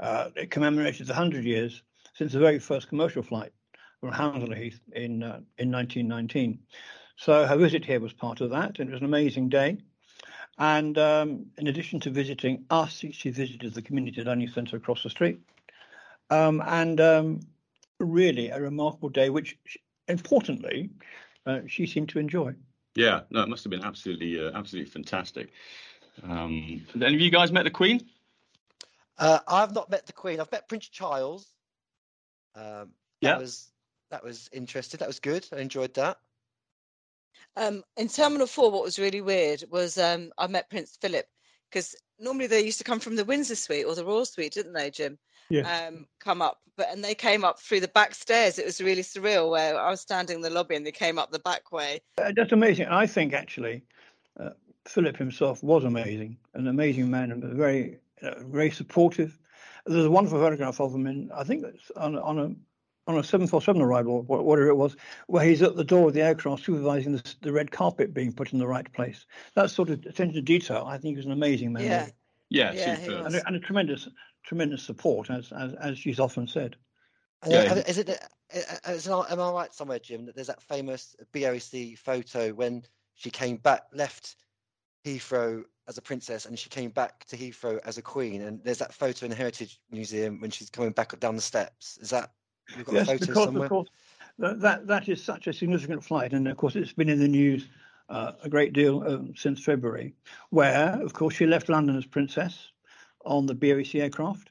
Uh, 0.00 0.30
it 0.34 0.50
commemorated 0.50 1.06
the 1.06 1.12
100 1.12 1.44
years 1.44 1.82
since 2.16 2.32
the 2.32 2.38
very 2.38 2.58
first 2.58 2.88
commercial 2.88 3.22
flight 3.22 3.52
from 4.00 4.12
Hounslow 4.12 4.54
Heath 4.54 4.80
in, 4.92 5.22
uh, 5.22 5.40
in 5.58 5.70
1919. 5.70 6.58
So 7.16 7.46
her 7.46 7.56
visit 7.56 7.84
here 7.84 8.00
was 8.00 8.12
part 8.12 8.40
of 8.40 8.50
that, 8.50 8.78
and 8.78 8.88
it 8.88 8.92
was 8.92 9.00
an 9.00 9.06
amazing 9.06 9.48
day. 9.48 9.78
And 10.58 10.96
um, 10.98 11.46
in 11.58 11.66
addition 11.66 12.00
to 12.00 12.10
visiting 12.10 12.64
us, 12.70 13.04
she 13.10 13.30
visited 13.30 13.74
the 13.74 13.82
community 13.82 14.22
learning 14.22 14.48
centre 14.48 14.76
across 14.76 15.02
the 15.02 15.10
street. 15.10 15.40
Um, 16.30 16.62
and 16.66 17.00
um, 17.00 17.40
really 18.00 18.48
a 18.48 18.60
remarkable 18.60 19.10
day, 19.10 19.30
which 19.30 19.58
importantly, 20.08 20.90
uh, 21.44 21.60
she 21.66 21.86
seemed 21.86 22.08
to 22.10 22.18
enjoy. 22.18 22.54
Yeah, 22.94 23.20
no, 23.30 23.42
it 23.42 23.48
must 23.48 23.64
have 23.64 23.70
been 23.70 23.84
absolutely, 23.84 24.40
uh, 24.40 24.52
absolutely 24.54 24.90
fantastic. 24.90 25.52
Um, 26.22 26.86
any 26.94 27.14
of 27.14 27.20
you 27.20 27.30
guys 27.30 27.52
met 27.52 27.64
the 27.64 27.70
Queen? 27.70 28.00
Uh, 29.18 29.40
I've 29.46 29.74
not 29.74 29.90
met 29.90 30.06
the 30.06 30.14
Queen. 30.14 30.40
I've 30.40 30.50
met 30.50 30.68
Prince 30.68 30.88
Charles. 30.88 31.46
Um, 32.56 32.90
yeah, 33.20 33.32
that 33.32 33.40
was 33.40 33.70
that 34.10 34.24
was 34.24 34.48
interesting. 34.52 34.98
That 34.98 35.08
was 35.08 35.20
good. 35.20 35.46
I 35.52 35.58
enjoyed 35.58 35.94
that. 35.94 36.18
Um, 37.56 37.82
in 37.96 38.08
Terminal 38.08 38.46
Four, 38.46 38.70
what 38.70 38.82
was 38.82 38.98
really 38.98 39.20
weird 39.20 39.64
was 39.70 39.98
um, 39.98 40.32
I 40.38 40.46
met 40.46 40.70
Prince 40.70 40.98
Philip 41.00 41.26
because 41.70 41.94
normally 42.18 42.46
they 42.46 42.64
used 42.64 42.78
to 42.78 42.84
come 42.84 43.00
from 43.00 43.16
the 43.16 43.24
Windsor 43.24 43.56
Suite 43.56 43.86
or 43.86 43.94
the 43.94 44.04
Royal 44.04 44.24
Suite, 44.24 44.52
didn't 44.52 44.74
they, 44.74 44.90
Jim? 44.90 45.18
Yeah. 45.48 45.88
Um, 45.88 46.06
come 46.18 46.42
up, 46.42 46.58
but 46.76 46.88
and 46.90 47.04
they 47.04 47.14
came 47.14 47.44
up 47.44 47.60
through 47.60 47.80
the 47.80 47.88
back 47.88 48.14
stairs. 48.14 48.58
It 48.58 48.66
was 48.66 48.80
really 48.80 49.02
surreal. 49.02 49.50
Where 49.50 49.78
I 49.78 49.90
was 49.90 50.00
standing 50.00 50.36
in 50.36 50.42
the 50.42 50.50
lobby 50.50 50.76
and 50.76 50.86
they 50.86 50.92
came 50.92 51.18
up 51.18 51.30
the 51.30 51.38
back 51.38 51.72
way. 51.72 52.00
Uh, 52.18 52.32
that's 52.34 52.52
amazing. 52.52 52.86
I 52.86 53.06
think 53.06 53.32
actually, 53.32 53.82
uh, 54.38 54.50
Philip 54.86 55.16
himself 55.16 55.62
was 55.62 55.84
amazing, 55.84 56.36
an 56.54 56.68
amazing 56.68 57.10
man, 57.10 57.32
and 57.32 57.42
very, 57.42 57.98
uh, 58.22 58.34
very 58.40 58.70
supportive. 58.70 59.38
There's 59.86 60.06
a 60.06 60.10
wonderful 60.10 60.40
photograph 60.40 60.80
of 60.80 60.94
him 60.94 61.06
in, 61.06 61.30
I 61.34 61.44
think 61.44 61.64
it's 61.64 61.90
on, 61.96 62.16
on 62.16 62.38
a 62.38 62.54
on 63.08 63.18
a 63.18 63.22
747 63.22 63.80
arrival, 63.80 64.22
whatever 64.22 64.68
it 64.68 64.74
was, 64.74 64.96
where 65.28 65.44
he's 65.44 65.62
at 65.62 65.76
the 65.76 65.84
door 65.84 66.08
of 66.08 66.14
the 66.14 66.22
aircraft 66.22 66.64
supervising 66.64 67.12
the, 67.12 67.34
the 67.42 67.52
red 67.52 67.70
carpet 67.70 68.12
being 68.12 68.32
put 68.32 68.52
in 68.52 68.58
the 68.58 68.66
right 68.66 68.92
place. 68.92 69.26
That 69.54 69.70
sort 69.70 69.90
of 69.90 70.00
attention 70.00 70.34
to 70.34 70.42
detail, 70.42 70.84
I 70.88 70.98
think, 70.98 71.16
is 71.16 71.24
an 71.24 71.30
amazing 71.30 71.72
man. 71.72 71.84
Yeah. 71.84 72.08
Yeah, 72.48 72.72
yeah 72.72 73.24
and, 73.24 73.34
a, 73.34 73.46
and, 73.46 73.56
a, 73.56 73.60
tremendous, 73.60 74.08
tremendous 74.44 74.82
support, 74.82 75.30
as 75.30 75.52
as, 75.52 75.74
as 75.74 75.98
she's 75.98 76.20
often 76.20 76.46
said. 76.46 76.76
Yeah. 77.46 77.74
Is 77.74 77.98
it? 77.98 78.08
Uh, 78.08 78.92
is, 78.92 79.08
uh, 79.08 79.24
am 79.28 79.40
I 79.40 79.50
right 79.50 79.74
somewhere, 79.74 79.98
Jim? 79.98 80.26
That 80.26 80.36
there's 80.36 80.46
that 80.46 80.62
famous 80.62 81.16
BOAC 81.32 81.98
photo 81.98 82.52
when 82.52 82.84
she 83.14 83.30
came 83.30 83.56
back, 83.56 83.82
left 83.92 84.36
Heathrow 85.06 85.64
as 85.88 85.98
a 85.98 86.02
princess, 86.02 86.46
and 86.46 86.58
she 86.58 86.68
came 86.68 86.90
back 86.90 87.24
to 87.26 87.36
Heathrow 87.36 87.78
as 87.84 87.96
a 87.96 88.02
queen. 88.02 88.42
And 88.42 88.60
there's 88.64 88.78
that 88.78 88.92
photo 88.92 89.26
in 89.26 89.30
the 89.30 89.36
Heritage 89.36 89.78
Museum 89.90 90.40
when 90.40 90.50
she's 90.50 90.68
coming 90.68 90.90
back 90.90 91.18
down 91.20 91.36
the 91.36 91.42
steps. 91.42 91.98
Is 92.02 92.10
that 92.10 92.32
You've 92.76 92.86
got 92.86 92.94
yes, 92.94 93.08
a 93.08 93.18
because 93.18 93.44
somewhere? 93.44 93.64
of 93.64 93.70
course 93.70 93.88
that 94.38 94.86
that 94.86 95.08
is 95.08 95.22
such 95.22 95.46
a 95.46 95.52
significant 95.52 96.04
flight, 96.04 96.32
and 96.32 96.46
of 96.48 96.56
course 96.56 96.76
it's 96.76 96.92
been 96.92 97.08
in 97.08 97.18
the 97.18 97.28
news 97.28 97.68
uh, 98.08 98.32
a 98.42 98.48
great 98.48 98.72
deal 98.72 99.02
um, 99.06 99.34
since 99.36 99.62
February, 99.62 100.14
where 100.50 101.00
of 101.02 101.12
course 101.12 101.34
she 101.34 101.46
left 101.46 101.68
London 101.68 101.96
as 101.96 102.04
princess 102.06 102.70
on 103.24 103.46
the 103.46 103.54
BOAC 103.54 104.00
aircraft, 104.00 104.50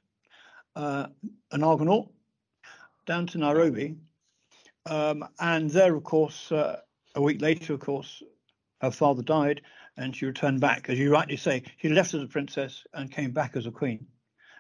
uh, 0.76 1.08
an 1.52 1.64
Argonaut, 1.64 2.10
down 3.06 3.28
to 3.28 3.38
Nairobi, 3.38 3.96
um, 4.88 5.28
and 5.40 5.70
there 5.70 5.96
of 5.96 6.04
course 6.04 6.52
uh, 6.52 6.80
a 7.16 7.22
week 7.22 7.42
later, 7.42 7.74
of 7.74 7.80
course, 7.80 8.22
her 8.82 8.92
father 8.92 9.24
died, 9.24 9.62
and 9.98 10.16
she 10.16 10.26
returned 10.26 10.60
back, 10.60 10.90
as 10.90 11.00
you 11.00 11.12
rightly 11.12 11.38
say, 11.38 11.64
she 11.78 11.90
left 11.90 12.14
as 12.14 12.22
a 12.22 12.28
princess 12.28 12.84
and 12.94 13.12
came 13.12 13.32
back 13.32 13.56
as 13.56 13.66
a 13.66 13.72
queen 13.72 14.08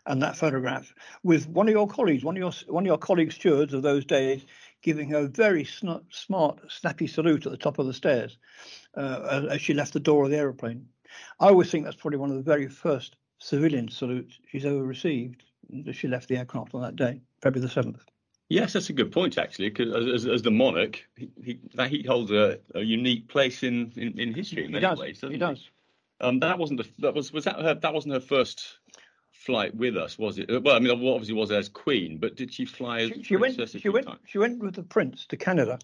and 0.07 0.21
that 0.21 0.37
photograph 0.37 0.93
with 1.23 1.47
one 1.47 1.67
of 1.67 1.73
your 1.73 1.87
colleagues, 1.87 2.23
one 2.23 2.35
of 2.35 2.39
your 2.39 2.51
one 2.73 2.83
of 2.83 2.87
your 2.87 2.97
colleague 2.97 3.31
stewards 3.31 3.73
of 3.73 3.81
those 3.81 4.05
days, 4.05 4.45
giving 4.81 5.09
her 5.09 5.19
a 5.19 5.27
very 5.27 5.65
sn- 5.65 6.05
smart, 6.09 6.59
snappy 6.69 7.07
salute 7.07 7.45
at 7.45 7.51
the 7.51 7.57
top 7.57 7.79
of 7.79 7.87
the 7.87 7.93
stairs 7.93 8.37
uh, 8.95 9.47
as 9.49 9.61
she 9.61 9.73
left 9.73 9.93
the 9.93 9.99
door 9.99 10.25
of 10.25 10.31
the 10.31 10.37
aeroplane. 10.37 10.87
I 11.39 11.47
always 11.47 11.71
think 11.71 11.85
that's 11.85 11.95
probably 11.95 12.19
one 12.19 12.29
of 12.29 12.37
the 12.37 12.43
very 12.43 12.67
first 12.67 13.15
civilian 13.39 13.89
salutes 13.89 14.39
she's 14.49 14.65
ever 14.65 14.83
received 14.83 15.43
as 15.87 15.95
she 15.95 16.07
left 16.07 16.27
the 16.27 16.37
aircraft 16.37 16.73
on 16.75 16.81
that 16.81 16.95
day, 16.95 17.21
February 17.41 17.65
the 17.65 17.73
seventh. 17.73 18.03
Yes, 18.49 18.73
that's 18.73 18.89
a 18.89 18.93
good 18.93 19.11
point 19.11 19.37
actually, 19.37 19.69
because 19.69 20.07
as, 20.13 20.27
as, 20.27 20.41
the 20.43 20.51
monarch, 20.51 21.03
he, 21.17 21.29
he, 21.43 21.59
he 21.87 22.03
holds 22.03 22.31
a, 22.31 22.59
a, 22.75 22.81
unique 22.81 23.27
place 23.27 23.63
in, 23.63 23.91
in, 23.95 24.19
in 24.19 24.33
history 24.33 24.65
in 24.65 24.71
many 24.71 24.85
he 24.85 24.89
does. 24.89 24.99
ways. 24.99 25.21
He, 25.21 25.29
he 25.29 25.37
does. 25.37 25.69
Um, 26.21 26.39
that 26.39 26.59
wasn't 26.59 26.83
the, 26.83 26.89
that 26.99 27.13
was 27.13 27.33
was 27.33 27.45
that 27.45 27.59
her, 27.59 27.73
that 27.73 27.93
wasn't 27.93 28.13
her 28.13 28.19
first 28.19 28.77
flight 29.31 29.75
with 29.75 29.97
us, 29.97 30.17
was 30.17 30.37
it? 30.37 30.47
Well, 30.63 30.75
I 30.75 30.79
mean, 30.79 30.91
obviously 30.91 31.33
was 31.33 31.51
as 31.51 31.69
queen, 31.69 32.17
but 32.17 32.35
did 32.35 32.53
she 32.53 32.65
fly 32.65 33.01
as 33.01 33.09
she, 33.09 33.23
she 33.23 33.35
went? 33.35 33.69
She 33.69 33.89
went. 33.89 34.07
She 34.25 34.37
went 34.37 34.59
with 34.59 34.75
the 34.75 34.83
prince 34.83 35.25
to 35.27 35.37
Canada 35.37 35.79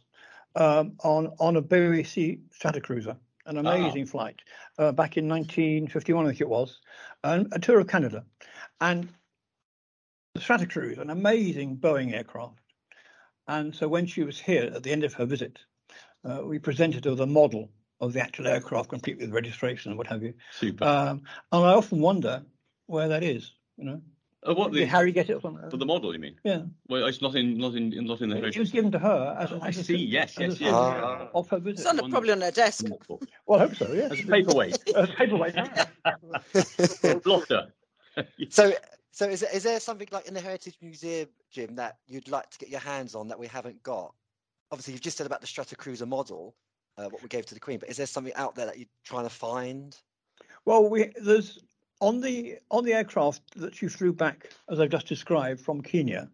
um, 0.55 0.93
on 1.03 1.31
on 1.39 1.57
a 1.57 1.61
BOAC 1.61 2.39
Stratocruiser, 2.57 3.17
an 3.45 3.57
amazing 3.57 4.05
flight 4.05 4.39
uh, 4.77 4.91
back 4.91 5.17
in 5.17 5.27
1951, 5.27 6.25
I 6.25 6.29
think 6.29 6.41
it 6.41 6.49
was, 6.49 6.79
and 7.23 7.47
a 7.51 7.59
tour 7.59 7.79
of 7.79 7.87
Canada, 7.87 8.23
and 8.79 9.09
the 10.33 10.39
Stratocruiser, 10.39 11.00
an 11.00 11.09
amazing 11.09 11.77
Boeing 11.77 12.13
aircraft. 12.13 12.59
And 13.47 13.75
so 13.75 13.88
when 13.88 14.05
she 14.05 14.23
was 14.23 14.39
here 14.39 14.71
at 14.73 14.83
the 14.83 14.91
end 14.91 15.03
of 15.03 15.13
her 15.13 15.25
visit, 15.25 15.59
uh, 16.23 16.41
we 16.45 16.59
presented 16.59 17.05
her 17.05 17.15
the 17.15 17.27
model 17.27 17.69
of 18.00 18.13
the 18.13 18.21
actual 18.21 18.47
aircraft, 18.47 18.89
complete 18.89 19.19
with 19.19 19.31
registration 19.31 19.91
and 19.91 19.97
what 19.97 20.07
have 20.07 20.23
you. 20.23 20.33
Super. 20.57 20.85
Um, 20.85 21.23
and 21.51 21.65
I 21.65 21.73
often 21.73 22.00
wonder 22.00 22.43
where 22.88 23.09
that 23.09 23.23
is. 23.23 23.51
You 23.77 23.85
know, 23.85 24.01
Uh, 24.47 24.53
what 24.53 24.71
did 24.71 24.81
the, 24.81 24.85
Harry 24.85 25.11
get 25.11 25.29
it 25.29 25.33
or 25.33 25.41
something? 25.41 25.69
for 25.69 25.77
the 25.77 25.85
model? 25.85 26.13
You 26.13 26.19
mean? 26.19 26.35
Yeah, 26.43 26.61
Well, 26.88 27.05
it's 27.07 27.21
not 27.21 27.35
in 27.35 27.57
not 27.57 27.75
in 27.75 27.89
not 28.05 28.21
in 28.21 28.29
the 28.29 28.38
it, 28.38 28.55
it 28.55 28.59
was 28.59 28.71
given 28.71 28.91
to 28.93 29.00
her 29.00 29.38
as, 29.39 29.51
Oh, 29.51 29.57
a- 29.57 29.59
I 29.59 29.67
as 29.67 29.77
a 29.77 29.83
see. 29.83 29.93
symbol- 29.93 30.03
Yes, 30.13 30.38
a 30.38 30.41
yes, 30.41 30.50
yes. 30.51 30.57
symbol 30.59 30.75
Ah. 30.79 31.27
of 31.35 31.50
her 31.50 31.57
It's 31.57 31.65
visit. 31.65 31.88
on 31.88 31.95
the, 31.97 32.03
probably 32.09 32.31
on 32.31 32.41
her 32.41 32.51
desk. 32.51 32.85
Well, 33.45 33.59
I 33.59 33.63
hope 33.67 33.75
so. 33.75 33.91
Yes, 33.93 34.11
As 34.13 34.19
a 34.21 34.27
paperweight. 34.27 34.77
As 34.95 35.09
a 35.09 35.13
paperweight. 35.13 35.55
Blotter. 37.23 37.73
so, 38.50 38.73
so 39.11 39.27
is, 39.27 39.41
there- 39.41 39.53
is 39.53 39.63
there 39.63 39.79
something 39.79 40.07
like 40.11 40.27
in 40.27 40.33
the 40.33 40.41
Heritage 40.41 40.77
Museum, 40.81 41.29
Jim, 41.51 41.75
that 41.75 41.97
you'd 42.07 42.29
like 42.29 42.49
to 42.51 42.57
get 42.57 42.69
your 42.69 42.79
hands 42.79 43.15
on 43.15 43.27
that 43.27 43.39
we 43.39 43.47
haven't 43.47 43.81
got? 43.83 44.13
Obviously, 44.71 44.93
you've 44.93 45.01
just 45.01 45.17
said 45.17 45.27
about 45.27 45.41
the 45.41 45.47
Stratocruiser 45.47 46.07
model, 46.07 46.55
uh, 46.97 47.09
what 47.09 47.21
we 47.21 47.27
gave 47.27 47.45
to 47.47 47.53
the 47.53 47.59
Queen, 47.59 47.77
but 47.79 47.89
is 47.89 47.97
there 47.97 48.05
something 48.05 48.33
out 48.35 48.55
there 48.55 48.65
that 48.65 48.77
you're 48.77 48.87
trying 49.03 49.25
to 49.25 49.29
find? 49.29 49.97
Well, 50.65 50.89
we 50.89 51.11
there's 51.21 51.59
on 51.99 52.21
the 52.21 52.57
on 52.69 52.85
the 52.85 52.93
aircraft 52.93 53.41
that 53.59 53.81
you 53.81 53.89
flew 53.89 54.13
back, 54.13 54.49
as 54.69 54.79
I've 54.79 54.89
just 54.89 55.07
described 55.07 55.59
from 55.61 55.81
Kenya. 55.81 56.29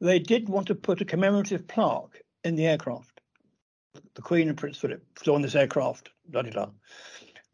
They 0.00 0.18
did 0.18 0.48
want 0.48 0.66
to 0.68 0.74
put 0.74 1.00
a 1.00 1.04
commemorative 1.04 1.68
plaque 1.68 2.22
in 2.42 2.56
the 2.56 2.66
aircraft. 2.66 3.20
The 4.14 4.22
Queen 4.22 4.48
and 4.48 4.56
Prince 4.58 4.78
Philip 4.78 5.04
flew 5.16 5.34
on 5.34 5.42
this 5.42 5.54
aircraft, 5.54 6.10
da 6.30 6.42
da 6.42 6.50
da, 6.50 6.66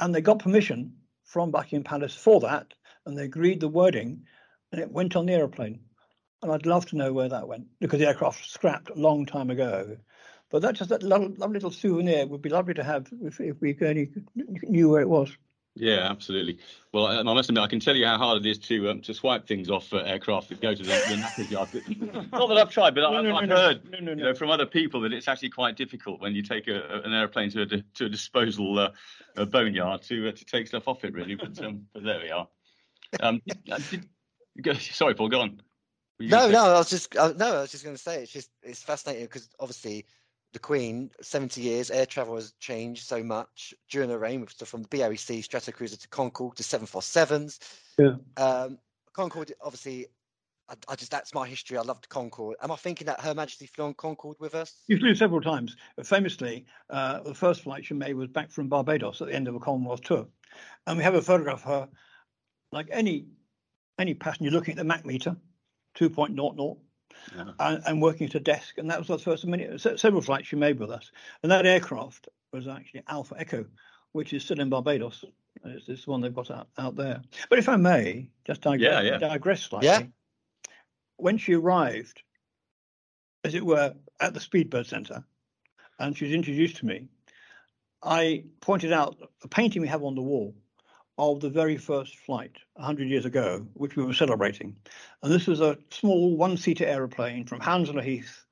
and 0.00 0.14
they 0.14 0.21
got 0.21 0.38
permission 0.38 0.95
from 1.25 1.50
Buckingham 1.50 1.85
Palace 1.85 2.14
for 2.14 2.40
that, 2.40 2.73
and 3.09 3.17
they 3.19 3.25
agreed 3.25 3.61
the 3.61 3.69
wording, 3.69 4.25
and 4.71 4.81
it 4.81 4.93
went 4.93 5.17
on 5.17 5.27
the 5.27 5.33
aeroplane. 5.33 5.81
And 6.43 6.53
I'd 6.53 6.67
love 6.67 6.87
to 6.87 6.97
know 6.97 7.12
where 7.12 7.29
that 7.31 7.49
went 7.49 7.67
because 7.81 7.99
the 7.99 8.07
aircraft 8.07 8.41
was 8.41 8.50
scrapped 8.50 8.91
a 8.91 8.95
long 8.95 9.27
time 9.27 9.50
ago. 9.50 9.97
But 10.50 10.62
that's 10.62 10.79
just 10.79 10.91
that 10.91 11.03
lovely, 11.03 11.35
lovely 11.37 11.55
little 11.55 11.71
souvenir 11.71 12.27
would 12.27 12.43
be 12.43 12.50
lovely 12.50 12.75
to 12.75 12.85
have 12.85 13.09
if, 13.23 13.41
if 13.41 13.61
we 13.61 13.77
only 13.83 14.11
knew 14.35 14.91
where 14.91 15.00
it 15.00 15.09
was. 15.09 15.37
Yeah, 15.75 16.09
absolutely. 16.11 16.59
Well, 16.93 17.07
I, 17.07 17.19
I 17.19 17.23
must 17.23 17.49
admit, 17.49 17.62
I 17.62 17.69
can 17.69 17.81
tell 17.81 17.95
you 17.95 18.05
how 18.05 18.19
hard 18.19 18.45
it 18.45 18.49
is 18.50 18.59
to 18.59 18.91
um, 18.91 19.00
to 19.03 19.15
swipe 19.15 19.47
things 19.47 19.71
off 19.71 19.93
uh, 19.93 19.99
aircraft 19.99 20.49
that 20.49 20.61
go 20.61 20.75
to 20.75 20.83
the, 20.83 21.03
the 21.09 21.17
knackers 21.17 21.50
yard. 21.50 21.69
Not 22.33 22.49
that 22.49 22.59
I've 22.59 22.71
tried, 22.71 22.95
but 22.95 23.03
No, 23.03 23.17
I, 23.17 23.23
no, 23.23 23.37
I've 23.37 23.49
no, 23.49 23.55
no. 23.55 23.61
heard 23.61 23.91
No, 23.91 23.99
no, 24.00 24.11
you 24.11 24.17
no. 24.17 24.25
know, 24.25 24.35
from 24.35 24.50
other 24.50 24.67
people 24.67 25.00
that 25.03 25.12
it's 25.12 25.29
actually 25.29 25.50
quite 25.50 25.77
difficult 25.77 26.21
when 26.21 26.35
you 26.35 26.43
take 26.43 26.67
a, 26.67 26.81
a- 26.81 27.03
an 27.03 27.12
airplane 27.12 27.50
to 27.50 27.62
a, 27.62 27.67
to 27.67 28.07
a 28.07 28.09
disposal 28.09 28.79
uh, 28.79 28.91
a 29.37 29.47
boneyard 29.47 30.03
to 30.03 30.29
uh, 30.29 30.33
to 30.33 30.45
take 30.45 30.67
stuff 30.67 30.88
off 30.88 31.05
it, 31.05 31.15
really. 31.15 31.37
But, 31.37 31.62
um, 31.62 31.87
but 31.95 32.03
there 32.03 32.21
we 32.21 32.31
are. 32.31 32.49
Um, 33.21 33.41
did, 33.47 33.59
uh, 33.71 33.79
did, 33.91 34.09
go, 34.62 34.73
sorry, 34.75 35.15
Paul, 35.15 35.29
go 35.29 35.41
on. 35.41 35.62
No, 36.21 36.50
no, 36.50 36.65
I 36.65 36.79
was 36.79 36.91
just 36.91 37.17
uh, 37.17 37.33
no, 37.37 37.59
I 37.59 37.61
was 37.61 37.71
just 37.71 37.85
going 37.85 37.97
to 37.97 38.03
say 38.03 38.23
it's 38.23 38.33
just 38.33 38.50
it's 38.62 38.83
fascinating 38.83 39.25
because 39.25 39.49
obviously 39.61 40.05
the 40.53 40.59
Queen, 40.59 41.11
seventy 41.21 41.61
years, 41.61 41.91
air 41.91 42.07
travel 42.07 42.35
has 42.35 42.53
changed 42.59 43.07
so 43.07 43.23
much 43.23 43.73
during 43.88 44.11
her 44.11 44.19
reign, 44.19 44.47
so 44.49 44.67
from 44.67 44.85
BOAC 44.87 45.45
Stratocruiser 45.45 46.00
to 46.00 46.09
Concorde 46.09 46.57
to 46.57 46.62
seven 46.62 46.87
four 46.87 47.03
sevens. 47.03 47.61
Yeah. 47.99 48.17
Um, 48.37 48.79
Concorde, 49.12 49.53
obviously, 49.61 50.07
I, 50.69 50.75
I 50.88 50.97
just 50.97 51.11
that's 51.11 51.35
my 51.35 51.47
history. 51.47 51.77
I 51.77 51.83
loved 51.83 52.09
Concorde. 52.09 52.57
Am 52.62 52.73
I 52.73 52.77
thinking 52.77 53.07
that 53.07 53.21
Her 53.21 53.35
Majesty 53.35 53.67
flew 53.67 53.85
on 53.85 53.95
Concorde 53.95 54.37
with 54.41 54.55
us? 54.55 54.75
You 54.88 54.99
flew 54.99 55.15
several 55.15 55.41
times. 55.41 55.77
Famously, 56.03 56.65
uh, 56.91 57.21
the 57.21 57.35
first 57.35 57.62
flight 57.62 57.85
she 57.85 57.95
made 57.95 58.15
was 58.15 58.29
back 58.29 58.50
from 58.50 58.69
Barbados 58.69 59.21
at 59.21 59.29
the 59.29 59.35
end 59.35 59.49
of 59.49 59.55
a 59.55 59.61
Commonwealth 59.61 60.03
tour, 60.03 60.27
and 60.87 60.99
we 60.99 61.05
have 61.05 61.15
a 61.15 61.23
photograph 61.23 61.65
of 61.67 61.71
her, 61.71 61.88
like 62.73 62.89
any 62.91 63.27
any 63.99 64.15
passenger 64.15 64.51
looking 64.51 64.73
at 64.73 64.79
the 64.79 64.85
Mach 64.85 65.05
meter, 65.05 65.37
two 65.95 66.09
point 66.11 66.35
naught 66.35 66.57
naught, 66.57 66.79
Yeah. 67.35 67.51
and, 67.59 67.83
and 67.87 68.03
working 68.03 68.29
at 68.29 68.35
a 68.35 68.41
desk. 68.41 68.79
And 68.79 68.91
that 68.91 68.99
was 68.99 69.09
the 69.09 69.19
first 69.19 69.43
of 69.43 69.51
many 69.51 69.77
several 69.79 70.23
flights 70.23 70.47
she 70.49 70.57
made 70.57 70.79
with 70.79 70.91
us. 70.91 71.11
And 71.43 71.51
that 71.51 71.67
aircraft 71.67 72.29
was 72.53 72.69
actually 72.69 73.03
Alpha 73.09 73.35
Echo, 73.39 73.65
which 74.13 74.33
is 74.33 74.45
still 74.45 74.61
in 74.61 74.69
Barbados. 74.69 75.25
It's 75.65 75.87
this 75.87 76.07
one 76.07 76.21
they've 76.21 76.35
got 76.35 76.51
out, 76.53 76.69
out 76.79 76.95
there. 76.95 77.21
But 77.51 77.59
if 77.59 77.69
I 77.69 77.75
may, 77.77 78.31
just 78.47 78.61
digress, 78.61 78.81
Yeah, 78.81 79.01
yeah. 79.01 79.19
digress 79.19 79.63
slightly. 79.63 79.89
Yeah. 79.89 80.03
When 81.17 81.37
she 81.37 81.55
arrived, 81.55 82.23
as 83.43 83.55
it 83.57 83.67
were, 83.67 83.95
at 84.21 84.35
the 84.35 84.41
Speedbird 84.41 84.87
Centre, 84.87 85.25
and 85.99 86.17
she 86.17 86.27
was 86.27 86.35
introduced 86.35 86.77
to 86.77 86.87
me, 86.87 87.09
I 88.05 88.45
pointed 88.61 88.93
out 88.93 89.17
a 89.43 89.49
painting 89.49 89.83
we 89.83 89.89
have 89.89 90.05
on 90.05 90.15
the 90.15 90.23
wall 90.23 90.55
of 91.19 91.41
the 91.41 91.51
very 91.51 91.77
first 91.77 92.17
flight 92.17 92.57
100 92.75 93.09
years 93.09 93.25
ago, 93.25 93.67
which 93.75 93.97
we 93.97 94.05
were 94.05 94.15
celebrating. 94.15 94.77
And 95.23 95.33
this 95.33 95.47
was 95.47 95.61
a 95.61 95.79
small 95.91 96.37
one-seater 96.37 96.87
aeroplane 96.87 97.45
from 97.45 97.61
Hounslow 97.61 98.03
Heath 98.03 98.45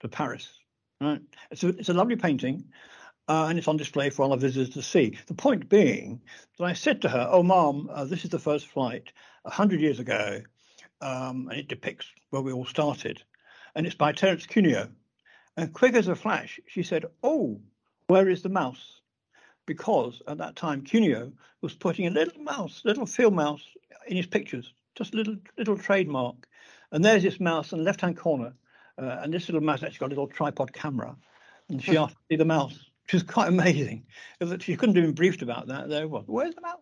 to 0.00 0.08
Paris. 0.08 0.58
Right? 1.00 1.22
It's 1.50 1.64
a, 1.64 1.68
it's 1.68 1.88
a 1.88 1.94
lovely 1.94 2.16
painting, 2.16 2.64
uh, 3.28 3.46
and 3.48 3.58
it's 3.58 3.66
on 3.66 3.76
display 3.76 4.10
for 4.10 4.22
all 4.22 4.32
our 4.32 4.38
visitors 4.38 4.74
to 4.74 4.82
see. 4.82 5.18
The 5.26 5.34
point 5.34 5.68
being 5.68 6.20
that 6.58 6.64
I 6.64 6.74
said 6.74 7.02
to 7.02 7.08
her, 7.08 7.28
"Oh, 7.30 7.42
Mom, 7.42 7.88
uh, 7.90 8.04
this 8.04 8.24
is 8.24 8.30
the 8.30 8.38
first 8.38 8.68
flight 8.68 9.12
100 9.42 9.80
years 9.80 9.98
ago, 9.98 10.42
um, 11.00 11.48
and 11.50 11.58
it 11.58 11.68
depicts 11.68 12.06
where 12.30 12.42
we 12.42 12.52
all 12.52 12.66
started, 12.66 13.22
and 13.74 13.86
it's 13.86 13.96
by 13.96 14.12
Terence 14.12 14.46
Cuneo." 14.46 14.90
And 15.56 15.72
quick 15.72 15.94
as 15.94 16.08
a 16.08 16.14
flash, 16.14 16.60
she 16.68 16.82
said, 16.82 17.06
"Oh, 17.22 17.60
where 18.06 18.28
is 18.28 18.42
the 18.42 18.48
mouse?" 18.48 19.01
Because 19.66 20.22
at 20.26 20.38
that 20.38 20.56
time, 20.56 20.82
Cuneo 20.82 21.32
was 21.60 21.74
putting 21.74 22.06
a 22.06 22.10
little 22.10 22.42
mouse, 22.42 22.82
little 22.84 23.06
field 23.06 23.34
mouse, 23.34 23.62
in 24.06 24.16
his 24.16 24.26
pictures, 24.26 24.72
just 24.96 25.14
a 25.14 25.16
little 25.16 25.36
little 25.56 25.76
trademark. 25.78 26.34
And 26.90 27.04
there's 27.04 27.22
this 27.22 27.40
mouse 27.40 27.72
in 27.72 27.78
the 27.78 27.84
left-hand 27.84 28.16
corner, 28.16 28.52
uh, 28.98 29.20
and 29.22 29.32
this 29.32 29.48
little 29.48 29.62
mouse 29.62 29.82
actually 29.82 29.98
got 29.98 30.06
a 30.06 30.14
little 30.14 30.26
tripod 30.26 30.72
camera. 30.72 31.16
And 31.68 31.82
she 31.82 31.96
asked 31.96 32.14
to 32.14 32.20
see 32.30 32.36
the 32.36 32.44
mouse, 32.44 32.78
which 33.04 33.14
is 33.14 33.22
quite 33.22 33.48
amazing. 33.48 34.04
That 34.40 34.62
she 34.62 34.76
couldn't 34.76 34.96
have 34.96 35.04
been 35.04 35.14
briefed 35.14 35.42
about 35.42 35.68
that. 35.68 35.88
There 35.88 36.08
was. 36.08 36.24
Where's 36.26 36.54
the 36.54 36.60
mouse? 36.60 36.80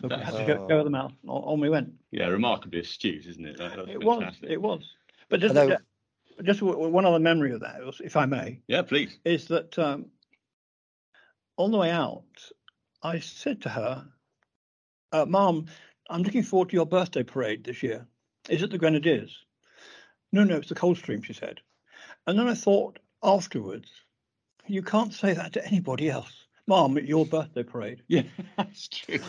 So 0.00 0.08
we 0.08 0.14
had 0.14 0.34
to 0.34 0.46
go, 0.46 0.66
go 0.66 0.76
with 0.76 0.86
the 0.86 0.90
mouse. 0.90 1.12
On, 1.26 1.42
on 1.42 1.60
we 1.60 1.68
went. 1.68 1.92
Yeah, 2.10 2.28
remarkably 2.28 2.80
astute, 2.80 3.26
isn't 3.26 3.44
it? 3.44 3.58
That- 3.58 3.76
that's 3.76 3.88
It 3.90 4.02
was. 4.02 4.34
It 4.42 4.62
was. 4.62 4.94
But 5.28 5.40
just, 5.40 5.54
just 6.44 6.62
one 6.62 7.04
other 7.04 7.18
memory 7.18 7.52
of 7.52 7.60
that, 7.60 7.80
if 8.02 8.16
I 8.16 8.26
may 8.26 8.60
Yeah, 8.68 8.82
please. 8.82 9.18
is 9.24 9.48
that 9.48 9.76
um, 9.78 10.06
on 11.56 11.70
the 11.70 11.78
way 11.78 11.90
out, 11.90 12.24
I 13.02 13.20
said 13.20 13.62
to 13.62 13.68
her, 13.68 14.06
uh, 15.12 15.26
Mom, 15.26 15.66
I'm 16.10 16.22
looking 16.22 16.42
forward 16.42 16.70
to 16.70 16.76
your 16.76 16.86
birthday 16.86 17.22
parade 17.22 17.64
this 17.64 17.82
year. 17.82 18.06
Is 18.48 18.62
it 18.62 18.70
the 18.70 18.78
Grenadiers? 18.78 19.36
No, 20.32 20.44
no, 20.44 20.56
it's 20.56 20.68
the 20.68 20.74
Coldstream, 20.74 21.22
she 21.22 21.32
said. 21.32 21.60
And 22.26 22.38
then 22.38 22.48
I 22.48 22.54
thought 22.54 22.98
afterwards, 23.22 23.90
you 24.66 24.82
can't 24.82 25.12
say 25.12 25.32
that 25.32 25.52
to 25.54 25.64
anybody 25.64 26.10
else. 26.10 26.46
Mom, 26.66 26.98
at 26.98 27.04
your 27.06 27.24
birthday 27.24 27.62
parade. 27.62 28.02
Yeah, 28.08 28.22
that's 28.56 28.88
true. 28.88 29.20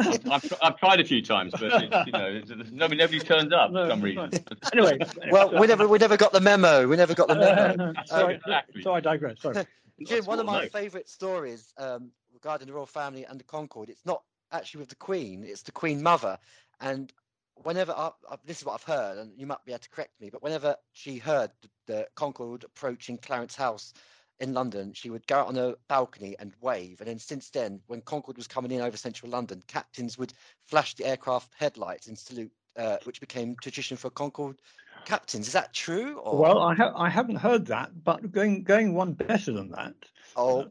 I've, 0.00 0.42
tr- 0.42 0.54
I've 0.62 0.76
tried 0.78 1.00
a 1.00 1.04
few 1.04 1.20
times, 1.22 1.52
but 1.52 1.64
it's, 1.82 2.06
you 2.06 2.12
know, 2.12 2.26
it's, 2.26 2.50
it's- 2.50 2.70
nobody, 2.72 2.98
nobody 2.98 3.18
turns 3.20 3.52
up 3.52 3.70
No, 3.72 3.84
for 3.84 3.90
some 3.90 4.00
no. 4.00 4.04
reason. 4.04 4.30
Anyway. 4.72 4.98
Well, 5.30 5.58
we 5.58 5.66
never 5.66 5.88
we 5.88 5.98
never 5.98 6.16
got 6.16 6.32
the 6.32 6.40
memo. 6.40 6.86
We 6.86 6.96
never 6.96 7.14
got 7.14 7.28
the 7.28 7.34
memo. 7.36 7.94
so, 8.06 8.28
I, 8.28 8.32
Exactly. 8.32 8.82
so 8.82 8.92
I 8.92 9.00
digress. 9.00 9.40
Sorry. 9.40 9.64
Jim, 10.04 10.24
one 10.24 10.38
of 10.38 10.46
my 10.46 10.62
No. 10.64 10.68
favourite 10.68 11.08
stories 11.08 11.72
um, 11.78 12.10
regarding 12.32 12.66
the 12.68 12.72
royal 12.72 12.86
family 12.86 13.24
and 13.24 13.38
the 13.38 13.44
Concorde, 13.44 13.90
it's 13.90 14.06
not 14.06 14.22
actually 14.52 14.80
with 14.80 14.88
the 14.88 14.96
Queen, 14.96 15.44
it's 15.44 15.62
the 15.62 15.72
Queen 15.72 16.02
Mother. 16.02 16.38
And 16.80 17.12
whenever 17.54 17.92
I, 17.92 18.10
I, 18.30 18.36
this 18.44 18.58
is 18.58 18.64
what 18.64 18.74
I've 18.74 18.82
heard, 18.84 19.18
and 19.18 19.32
you 19.36 19.46
might 19.46 19.64
be 19.64 19.72
able 19.72 19.80
to 19.80 19.90
correct 19.90 20.20
me, 20.20 20.30
but 20.30 20.42
whenever 20.42 20.76
she 20.92 21.18
heard 21.18 21.50
the, 21.62 21.68
the 21.86 22.08
Concorde 22.14 22.64
approaching 22.64 23.18
Clarence 23.18 23.56
House 23.56 23.92
in 24.40 24.54
London, 24.54 24.92
she 24.92 25.10
would 25.10 25.26
go 25.26 25.38
out 25.38 25.48
on 25.48 25.56
a 25.56 25.74
balcony 25.88 26.36
and 26.38 26.52
wave. 26.60 27.00
And 27.00 27.08
then 27.08 27.18
since 27.18 27.50
then, 27.50 27.80
when 27.88 28.00
Concorde 28.02 28.36
was 28.36 28.46
coming 28.46 28.70
in 28.70 28.80
over 28.80 28.96
central 28.96 29.30
London, 29.32 29.62
captains 29.66 30.16
would 30.16 30.32
flash 30.66 30.94
the 30.94 31.06
aircraft 31.06 31.52
headlights 31.58 32.06
in 32.06 32.14
salute, 32.14 32.52
uh, 32.76 32.98
which 33.04 33.20
became 33.20 33.56
tradition 33.56 33.96
for 33.96 34.10
Concorde 34.10 34.60
captains. 35.08 35.46
Is 35.46 35.52
that 35.54 35.72
true? 35.72 36.18
Or, 36.18 36.38
Well, 36.38 36.58
I, 36.60 36.74
ha- 36.74 36.92
I 36.96 37.08
haven't 37.08 37.36
heard 37.36 37.66
that, 37.66 38.04
but 38.04 38.30
going 38.30 38.62
going 38.62 38.94
one 38.94 39.12
better 39.14 39.52
than 39.52 39.70
that. 39.70 39.94
oh, 40.36 40.70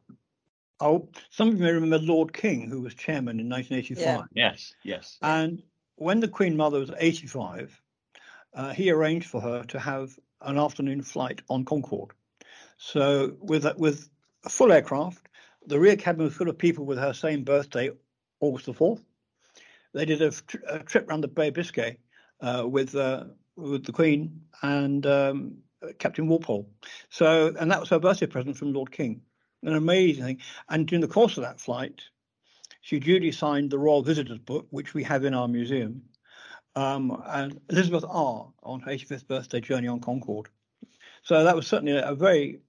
Oh, 0.80 1.10
some 1.32 1.48
of 1.48 1.56
you 1.56 1.64
may 1.64 1.72
remember 1.72 1.98
Lord 1.98 2.34
King, 2.34 2.70
who 2.70 2.82
was 2.82 2.94
chairman 2.94 3.40
in 3.40 3.50
1985. 3.50 4.28
Yeah. 4.36 4.50
Yes, 4.52 4.76
yes. 4.84 5.18
And 5.24 5.64
when 5.96 6.20
the 6.20 6.28
Queen 6.28 6.56
Mother 6.56 6.80
was 6.80 6.92
85, 7.00 7.82
uh, 8.54 8.74
he 8.74 8.92
arranged 8.92 9.28
for 9.28 9.42
her 9.42 9.64
to 9.64 9.80
have 9.80 10.20
an 10.42 10.60
afternoon 10.60 11.02
flight 11.02 11.42
on 11.50 11.66
Concorde. 11.66 12.12
So 12.78 13.36
with 13.40 13.66
a, 13.66 13.74
with 13.76 14.08
a 14.46 14.50
full 14.50 14.72
aircraft, 14.72 15.28
the 15.66 15.80
rear 15.80 15.96
cabin 15.96 16.26
was 16.26 16.36
full 16.36 16.48
of 16.48 16.60
people 16.60 16.86
with 16.86 17.00
her 17.00 17.12
same 17.12 17.44
birthday, 17.44 17.90
August 18.40 18.68
the 18.68 18.74
4th. 18.74 19.02
They 19.94 20.06
did 20.06 20.22
a, 20.22 20.30
tr- 20.30 20.58
a 20.70 20.80
trip 20.84 21.10
around 21.10 21.22
the 21.22 21.28
Bay 21.28 21.48
of 21.48 21.56
Biscay 21.56 21.98
uh, 22.42 22.66
with 22.68 22.94
uh, 22.94 23.24
with 23.58 23.86
the 23.86 23.92
Queen 23.92 24.42
and 24.62 25.06
um, 25.06 25.58
Captain 26.00 26.28
Walpole. 26.28 26.70
So, 27.10 27.54
and 27.60 27.70
that 27.72 27.80
was 27.80 27.90
her 27.90 28.00
birthday 28.00 28.28
present 28.28 28.56
from 28.56 28.74
Lord 28.74 28.92
King. 28.92 29.22
An 29.64 29.76
amazing 29.76 30.24
thing. 30.24 30.42
And 30.70 30.88
during 30.88 31.02
the 31.02 31.08
course 31.08 31.38
of 31.38 31.44
that 31.44 31.60
flight, 31.60 32.02
she 32.82 33.00
duly 33.00 33.32
signed 33.32 33.72
the 33.72 33.80
Royal 33.80 34.04
Visitors 34.04 34.38
Book, 34.38 34.68
which 34.70 34.94
we 34.94 35.04
have 35.04 35.26
in 35.26 35.34
our 35.34 35.48
museum, 35.48 36.04
um, 36.76 37.22
and 37.26 37.60
Elizabeth 37.70 38.06
R. 38.08 38.48
on 38.64 38.80
her 38.82 38.92
85th 38.92 39.28
birthday 39.28 39.60
journey 39.60 39.88
on 39.88 40.00
Concorde. 40.00 40.50
So 41.24 41.44
that 41.44 41.56
was 41.56 41.68
certainly 41.68 41.98
a 41.98 42.14
very 42.14 42.60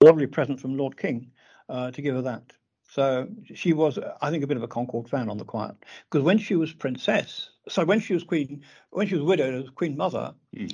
lovely 0.00 0.26
present 0.26 0.60
from 0.60 0.76
Lord 0.76 0.96
King 0.96 1.30
uh, 1.68 1.90
to 1.90 2.02
give 2.02 2.14
her 2.14 2.22
that. 2.22 2.52
So 2.94 3.26
she 3.52 3.72
was, 3.72 3.98
I 4.22 4.30
think, 4.30 4.44
a 4.44 4.46
bit 4.46 4.56
of 4.56 4.62
a 4.62 4.68
Concorde 4.68 5.08
fan 5.10 5.28
on 5.28 5.36
the 5.36 5.44
quiet 5.44 5.74
because 6.08 6.22
when 6.24 6.38
she 6.38 6.54
was 6.54 6.72
princess, 6.72 7.50
so 7.68 7.84
when 7.84 7.98
she 7.98 8.14
was 8.14 8.22
queen, 8.22 8.62
when 8.90 9.08
she 9.08 9.16
was 9.16 9.24
widowed 9.24 9.64
as 9.64 9.68
queen 9.70 9.96
mother, 9.96 10.32
Mm. 10.54 10.72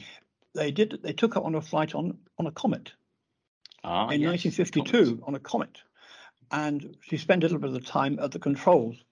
they 0.55 0.71
did 0.71 0.99
they 1.03 1.15
took 1.15 1.33
her 1.33 1.41
on 1.41 1.55
a 1.55 1.63
flight 1.63 1.95
on 1.95 2.19
on 2.39 2.47
a 2.47 2.53
comet 2.53 2.93
Ah, 3.85 4.11
in 4.11 4.21
yes, 4.21 4.45
1952 4.45 5.05
Comets. 5.17 5.23
on 5.27 5.35
a 5.35 5.39
comet, 5.41 5.81
and 6.51 6.95
she 7.01 7.17
spent 7.17 7.43
a 7.43 7.47
little 7.47 7.59
bit 7.59 7.69
of 7.69 7.75
the 7.83 7.91
time 7.99 8.19
at 8.21 8.33
the 8.33 8.39
controls 8.39 9.03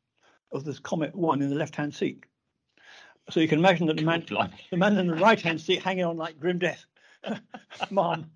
of 0.52 0.64
this 0.64 0.78
Comet 0.78 1.14
One 1.14 1.40
in 1.40 1.48
the 1.48 1.56
left-hand 1.56 1.94
seat. 1.94 2.24
So 3.30 3.40
you 3.40 3.48
can 3.48 3.58
imagine 3.58 3.86
that 3.86 3.96
the 3.96 4.02
man, 4.04 4.26
the 4.70 4.76
man 4.76 4.98
in 4.98 5.06
the 5.06 5.14
right-hand 5.14 5.62
seat 5.62 5.82
hanging 5.82 6.04
on 6.04 6.18
like 6.18 6.38
grim 6.38 6.58
death. 6.58 6.84
Mom, 7.90 8.30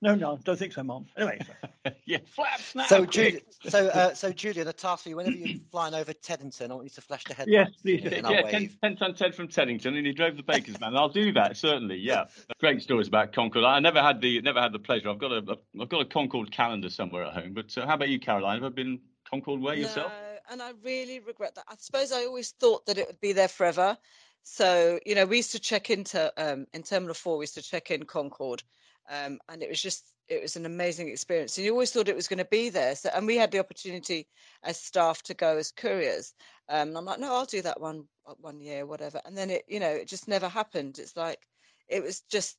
no, 0.00 0.14
no, 0.14 0.38
don't 0.44 0.58
think 0.58 0.72
so, 0.72 0.82
Mom. 0.82 1.06
Anyway, 1.16 1.38
yeah, 2.04 2.18
flap, 2.26 2.60
snap. 2.60 2.88
So, 2.88 2.98
quick. 3.00 3.10
Julian, 3.10 3.40
so, 3.68 3.88
uh, 3.88 4.14
so 4.14 4.32
Julian, 4.32 4.68
a 4.68 4.72
task 4.72 5.04
for 5.04 5.10
you. 5.10 5.16
Whenever 5.16 5.36
you're 5.36 5.58
flying 5.70 5.94
over 5.94 6.12
Teddington, 6.12 6.70
I 6.70 6.74
want 6.74 6.84
you 6.86 6.90
to 6.90 7.00
flash 7.00 7.24
the 7.24 7.34
headlights. 7.34 7.70
Yes, 7.84 8.00
please. 8.02 8.12
And 8.12 8.26
I'll 8.26 8.32
yeah, 8.32 8.44
wave. 8.44 8.76
10, 8.82 8.96
10 8.96 8.96
ton 8.96 9.14
Ted 9.14 9.34
from 9.34 9.48
Teddington, 9.48 9.96
and 9.96 10.06
he 10.06 10.12
drove 10.12 10.36
the 10.36 10.42
Baker's 10.42 10.78
man. 10.80 10.96
I'll 10.96 11.08
do 11.08 11.32
that 11.32 11.56
certainly. 11.56 11.96
Yeah, 11.96 12.24
great 12.60 12.82
stories 12.82 13.08
about 13.08 13.32
Concorde. 13.32 13.64
I 13.64 13.80
never 13.80 14.02
had 14.02 14.20
the 14.20 14.40
never 14.40 14.60
had 14.60 14.72
the 14.72 14.78
pleasure. 14.78 15.10
I've 15.10 15.18
got 15.18 15.32
a, 15.32 15.38
a 15.52 15.82
I've 15.82 15.88
got 15.88 16.00
a 16.00 16.06
Concorde 16.06 16.50
calendar 16.50 16.90
somewhere 16.90 17.24
at 17.24 17.34
home. 17.34 17.52
But 17.54 17.76
uh, 17.76 17.86
how 17.86 17.94
about 17.94 18.08
you, 18.08 18.18
Caroline? 18.18 18.62
Have 18.62 18.72
you 18.72 18.84
been 18.84 19.00
Concorde 19.28 19.60
way 19.60 19.80
yourself? 19.80 20.12
No, 20.12 20.52
and 20.52 20.62
I 20.62 20.72
really 20.82 21.20
regret 21.20 21.54
that. 21.54 21.64
I 21.68 21.74
suppose 21.78 22.12
I 22.12 22.24
always 22.24 22.50
thought 22.50 22.86
that 22.86 22.98
it 22.98 23.06
would 23.06 23.20
be 23.20 23.32
there 23.32 23.48
forever. 23.48 23.96
So, 24.44 25.00
you 25.06 25.14
know, 25.14 25.24
we 25.26 25.38
used 25.38 25.52
to 25.52 25.58
check 25.58 25.90
into 25.90 26.32
um, 26.36 26.66
in 26.72 26.82
Terminal 26.82 27.14
4, 27.14 27.38
we 27.38 27.42
used 27.44 27.54
to 27.54 27.62
check 27.62 27.90
in 27.90 28.04
Concorde. 28.04 28.62
Um, 29.10 29.38
and 29.48 29.62
it 29.62 29.68
was 29.68 29.82
just 29.82 30.12
it 30.28 30.40
was 30.40 30.56
an 30.56 30.64
amazing 30.66 31.08
experience. 31.08 31.56
And 31.58 31.64
you 31.66 31.72
always 31.72 31.90
thought 31.92 32.08
it 32.08 32.16
was 32.16 32.28
going 32.28 32.38
to 32.38 32.44
be 32.46 32.70
there. 32.70 32.94
So 32.94 33.10
and 33.14 33.26
we 33.26 33.36
had 33.36 33.50
the 33.50 33.58
opportunity 33.58 34.28
as 34.62 34.78
staff 34.80 35.22
to 35.24 35.34
go 35.34 35.56
as 35.58 35.72
couriers. 35.72 36.32
Um, 36.68 36.88
and 36.88 36.98
I'm 36.98 37.04
like, 37.04 37.20
no, 37.20 37.34
I'll 37.34 37.44
do 37.46 37.62
that 37.62 37.80
one 37.80 38.04
uh, 38.26 38.34
one 38.38 38.60
year, 38.60 38.86
whatever. 38.86 39.20
And 39.24 39.36
then 39.36 39.50
it, 39.50 39.64
you 39.68 39.80
know, 39.80 39.90
it 39.90 40.08
just 40.08 40.28
never 40.28 40.48
happened. 40.48 40.98
It's 40.98 41.16
like 41.16 41.40
it 41.88 42.02
was 42.02 42.20
just 42.30 42.56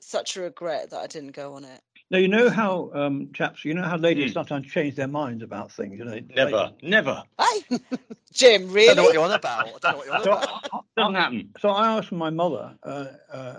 such 0.00 0.36
a 0.36 0.42
regret 0.42 0.90
that 0.90 1.00
I 1.00 1.06
didn't 1.08 1.32
go 1.32 1.54
on 1.54 1.64
it. 1.64 1.80
Now 2.10 2.18
you 2.18 2.28
know 2.28 2.48
how 2.48 2.90
um, 2.94 3.30
chaps, 3.34 3.64
you 3.64 3.74
know 3.74 3.82
how 3.82 3.96
ladies 3.96 4.30
Hmm. 4.30 4.34
sometimes 4.34 4.66
change 4.66 4.94
their 4.94 5.08
minds 5.08 5.42
about 5.42 5.70
things. 5.72 5.98
You 5.98 6.04
know, 6.06 6.18
Never, 6.34 6.50
like- 6.50 6.82
never. 6.82 7.22
Hey, 7.38 7.78
Jim, 8.32 8.70
really? 8.72 8.90
I 8.90 8.94
don't 8.94 8.96
know 8.96 9.02
what 9.04 9.14
you're 9.14 9.24
on 9.24 9.32
about. 9.32 9.66
I 9.68 9.70
don't 9.70 9.82
know 9.92 9.96
what 9.98 10.06
you're 10.06 10.14
on 10.16 10.24
So, 10.24 10.32
about. 10.32 10.84
Doesn't 10.96 11.14
happen. 11.14 11.54
so 11.60 11.68
I 11.70 11.96
asked 11.98 12.12
my 12.12 12.30
mother. 12.30 12.74
Uh, 12.82 13.06
uh, 13.32 13.58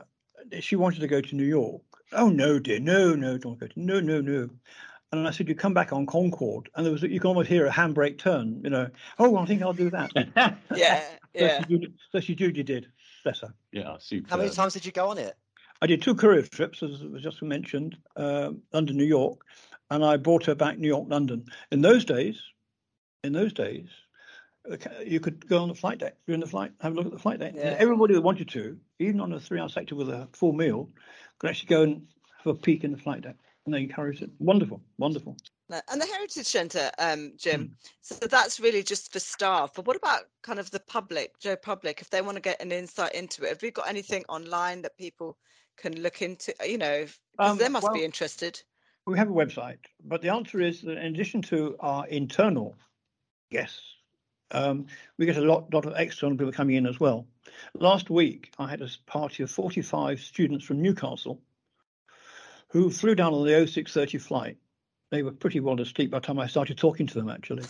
she 0.61 0.75
wanted 0.75 1.01
to 1.01 1.07
go 1.07 1.21
to 1.21 1.35
New 1.35 1.43
York. 1.45 1.81
Oh 2.13 2.29
no, 2.29 2.57
dear, 2.57 2.79
no, 2.79 3.13
no, 3.13 3.37
don't 3.37 3.59
go 3.59 3.67
to 3.67 3.79
no, 3.79 3.99
no, 3.99 4.19
no. 4.19 4.49
And 5.11 5.27
I 5.27 5.31
said, 5.31 5.47
you 5.47 5.55
come 5.55 5.73
back 5.73 5.91
on 5.93 6.05
Concorde, 6.05 6.69
and 6.75 6.85
there 6.85 6.91
was 6.93 7.01
you 7.03 7.19
can 7.19 7.27
almost 7.27 7.49
hear 7.49 7.65
a 7.67 7.71
handbrake 7.71 8.17
turn. 8.19 8.61
You 8.63 8.69
know, 8.71 8.89
oh, 9.19 9.37
I 9.37 9.45
think 9.45 9.61
I'll 9.61 9.73
do 9.73 9.89
that. 9.91 10.11
Yeah, 10.75 11.01
So 11.01 11.45
yeah. 11.45 11.63
she 11.67 11.87
so 12.11 12.19
she 12.19 12.33
duly 12.35 12.63
did. 12.63 12.87
Bless 13.23 13.41
her. 13.41 13.53
yeah, 13.71 13.97
super. 13.99 14.27
How 14.29 14.37
many 14.37 14.49
times 14.49 14.73
did 14.73 14.85
you 14.85 14.91
go 14.91 15.09
on 15.09 15.17
it? 15.19 15.35
I 15.81 15.87
did 15.87 16.01
two 16.01 16.15
courier 16.15 16.41
trips, 16.41 16.83
as 16.83 17.03
was 17.03 17.23
just 17.23 17.41
mentioned, 17.41 17.97
uh, 18.15 18.51
London, 18.73 18.97
New 18.97 19.05
York, 19.05 19.39
and 19.89 20.03
I 20.03 20.17
brought 20.17 20.45
her 20.45 20.55
back 20.55 20.77
New 20.77 20.87
York, 20.87 21.07
London. 21.09 21.45
In 21.71 21.81
those 21.81 22.03
days, 22.03 22.41
in 23.23 23.33
those 23.33 23.53
days, 23.53 23.87
you 25.05 25.19
could 25.19 25.47
go 25.47 25.59
on 25.59 25.69
the 25.69 25.75
flight 25.75 25.99
deck 25.99 26.17
during 26.27 26.41
the 26.41 26.47
flight, 26.47 26.71
have 26.81 26.93
a 26.93 26.95
look 26.95 27.05
at 27.05 27.11
the 27.11 27.19
flight 27.19 27.39
deck. 27.39 27.53
Yeah. 27.55 27.75
Everybody 27.79 28.13
that 28.13 28.21
wanted 28.21 28.49
to, 28.49 28.77
even 28.99 29.21
on 29.21 29.31
a 29.33 29.39
three-hour 29.39 29.69
sector 29.69 29.95
with 29.95 30.09
a 30.09 30.27
full 30.33 30.53
meal, 30.53 30.89
could 31.39 31.49
actually 31.49 31.67
go 31.67 31.83
and 31.83 32.07
have 32.43 32.55
a 32.55 32.59
peek 32.59 32.83
in 32.83 32.91
the 32.91 32.97
flight 32.97 33.21
deck, 33.21 33.37
and 33.65 33.73
they 33.73 33.79
encouraged 33.79 34.21
it. 34.21 34.29
Wonderful, 34.39 34.81
wonderful. 34.97 35.37
And 35.69 36.01
the 36.01 36.05
Heritage 36.07 36.47
Centre, 36.47 36.89
um, 36.97 37.33
Jim. 37.37 37.61
Hmm. 37.61 37.73
So 38.01 38.27
that's 38.27 38.59
really 38.59 38.81
just 38.81 39.13
for 39.13 39.19
staff. 39.19 39.73
But 39.75 39.85
what 39.85 39.95
about 39.95 40.21
kind 40.41 40.59
of 40.59 40.71
the 40.71 40.79
public, 40.79 41.39
Joe 41.39 41.55
Public, 41.55 42.01
if 42.01 42.09
they 42.09 42.21
want 42.21 42.35
to 42.35 42.41
get 42.41 42.61
an 42.61 42.71
insight 42.71 43.13
into 43.13 43.43
it? 43.43 43.49
Have 43.49 43.61
we 43.61 43.69
got 43.69 43.87
anything 43.87 44.25
online 44.27 44.81
that 44.81 44.97
people 44.97 45.37
can 45.79 46.01
look 46.01 46.21
into? 46.21 46.53
You 46.65 46.77
know, 46.77 47.05
Um, 47.37 47.57
they 47.57 47.69
must 47.69 47.83
well- 47.83 47.93
be 47.93 48.03
interested. 48.03 48.61
We 49.05 49.17
have 49.17 49.29
a 49.29 49.33
website, 49.33 49.79
but 50.03 50.21
the 50.21 50.29
answer 50.29 50.61
is 50.61 50.81
that 50.81 50.97
in 50.97 51.13
addition 51.15 51.41
to 51.43 51.75
our 51.79 52.05
internal 52.07 52.77
guests, 53.49 53.81
um, 54.51 54.85
we 55.17 55.25
get 55.25 55.37
a 55.37 55.41
lot, 55.41 55.73
lot 55.73 55.85
of 55.85 55.93
external 55.95 56.37
people 56.37 56.51
coming 56.51 56.75
in 56.75 56.85
as 56.85 56.99
well. 56.99 57.25
Last 57.73 58.11
week, 58.11 58.51
I 58.59 58.69
had 58.69 58.81
a 58.81 58.89
party 59.07 59.41
of 59.41 59.49
45 59.49 60.19
students 60.19 60.63
from 60.63 60.81
Newcastle 60.81 61.41
who 62.69 62.91
flew 62.91 63.15
down 63.15 63.33
on 63.33 63.45
the 63.45 63.53
0630 63.65 64.17
flight. 64.19 64.57
They 65.09 65.23
were 65.23 65.31
pretty 65.31 65.59
well 65.59 65.79
asleep 65.81 66.11
by 66.11 66.19
the 66.19 66.27
time 66.27 66.39
I 66.39 66.47
started 66.47 66.77
talking 66.77 67.07
to 67.07 67.13
them, 67.15 67.29
actually. 67.29 67.63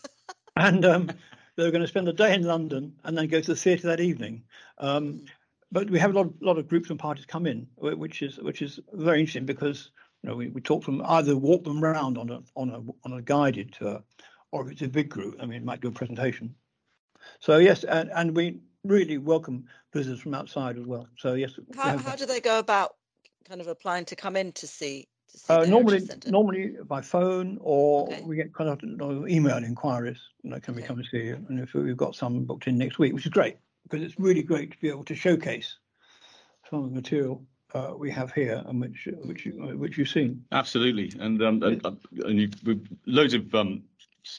and 0.56 0.84
um, 0.84 1.10
they 1.56 1.64
were 1.64 1.70
going 1.70 1.82
to 1.82 1.88
spend 1.88 2.06
the 2.06 2.12
day 2.12 2.34
in 2.34 2.42
London 2.42 2.96
and 3.04 3.16
then 3.16 3.28
go 3.28 3.40
to 3.40 3.52
the 3.52 3.56
theatre 3.56 3.86
that 3.86 4.00
evening. 4.00 4.44
Um, 4.76 5.24
but 5.74 5.90
we 5.90 5.98
have 5.98 6.12
a 6.12 6.14
lot, 6.14 6.26
of, 6.26 6.34
lot 6.40 6.56
of 6.56 6.68
groups 6.68 6.88
and 6.88 6.98
parties 7.00 7.26
come 7.26 7.46
in, 7.46 7.66
which 7.76 8.22
is 8.22 8.38
which 8.38 8.62
is 8.62 8.78
very 8.92 9.18
interesting 9.18 9.44
because 9.44 9.90
you 10.22 10.30
know 10.30 10.36
we, 10.36 10.48
we 10.48 10.60
talk 10.60 10.84
to 10.84 10.92
them 10.92 11.02
either 11.04 11.36
walk 11.36 11.64
them 11.64 11.84
around 11.84 12.16
on 12.16 12.30
a 12.30 12.40
on 12.54 12.70
a 12.70 12.80
on 13.04 13.18
a 13.18 13.20
guided 13.20 13.72
tour, 13.72 14.00
or 14.52 14.64
if 14.64 14.72
it's 14.72 14.82
a 14.82 14.88
big 14.88 15.10
group, 15.10 15.36
I 15.40 15.46
mean, 15.46 15.58
it 15.58 15.64
might 15.64 15.80
do 15.80 15.88
a 15.88 15.90
presentation. 15.90 16.54
So 17.40 17.58
yes, 17.58 17.82
and, 17.82 18.08
and 18.14 18.36
we 18.36 18.60
really 18.84 19.18
welcome 19.18 19.64
visitors 19.92 20.20
from 20.20 20.34
outside 20.34 20.78
as 20.78 20.86
well. 20.86 21.08
So 21.18 21.34
yes, 21.34 21.58
How, 21.74 21.98
how 21.98 22.14
do 22.14 22.24
they 22.24 22.40
go 22.40 22.60
about 22.60 22.94
kind 23.48 23.60
of 23.60 23.66
applying 23.66 24.04
to 24.06 24.16
come 24.16 24.36
in 24.36 24.52
to 24.52 24.68
see? 24.68 25.08
To 25.32 25.38
see 25.38 25.52
Uh, 25.52 25.64
normally, 25.64 26.06
normally 26.28 26.76
by 26.86 27.00
phone, 27.00 27.58
or 27.60 28.04
Okay. 28.12 28.22
we 28.22 28.36
get 28.36 28.54
kind 28.54 28.70
of 28.70 29.28
email 29.28 29.56
inquiries. 29.56 30.18
You 30.44 30.50
know, 30.50 30.60
can 30.60 30.76
we 30.76 30.82
come 30.82 30.98
and 30.98 31.08
see 31.10 31.24
you? 31.24 31.44
And 31.48 31.58
if 31.58 31.74
we've 31.74 31.96
got 31.96 32.14
some 32.14 32.44
booked 32.44 32.68
in 32.68 32.78
next 32.78 33.00
week, 33.00 33.12
which 33.12 33.26
is 33.26 33.32
great 33.32 33.56
because 33.84 34.04
it's 34.04 34.18
really 34.18 34.42
great 34.42 34.72
to 34.72 34.78
be 34.78 34.88
able 34.88 35.04
to 35.04 35.14
showcase 35.14 35.78
some 36.68 36.84
of 36.84 36.90
the 36.90 36.94
material 36.94 37.44
uh, 37.74 37.92
we 37.96 38.10
have 38.10 38.32
here 38.32 38.62
and 38.66 38.80
which 38.80 39.08
which 39.24 39.46
you, 39.46 39.62
uh, 39.62 39.76
which 39.76 39.98
you've 39.98 40.08
seen. 40.08 40.44
Absolutely, 40.52 41.12
and 41.20 41.42
um, 41.42 41.62
and, 41.62 41.84
uh, 41.84 41.92
and 42.24 42.40
you, 42.40 42.48
we've 42.64 42.88
loads 43.06 43.34
of 43.34 43.52
um, 43.54 43.82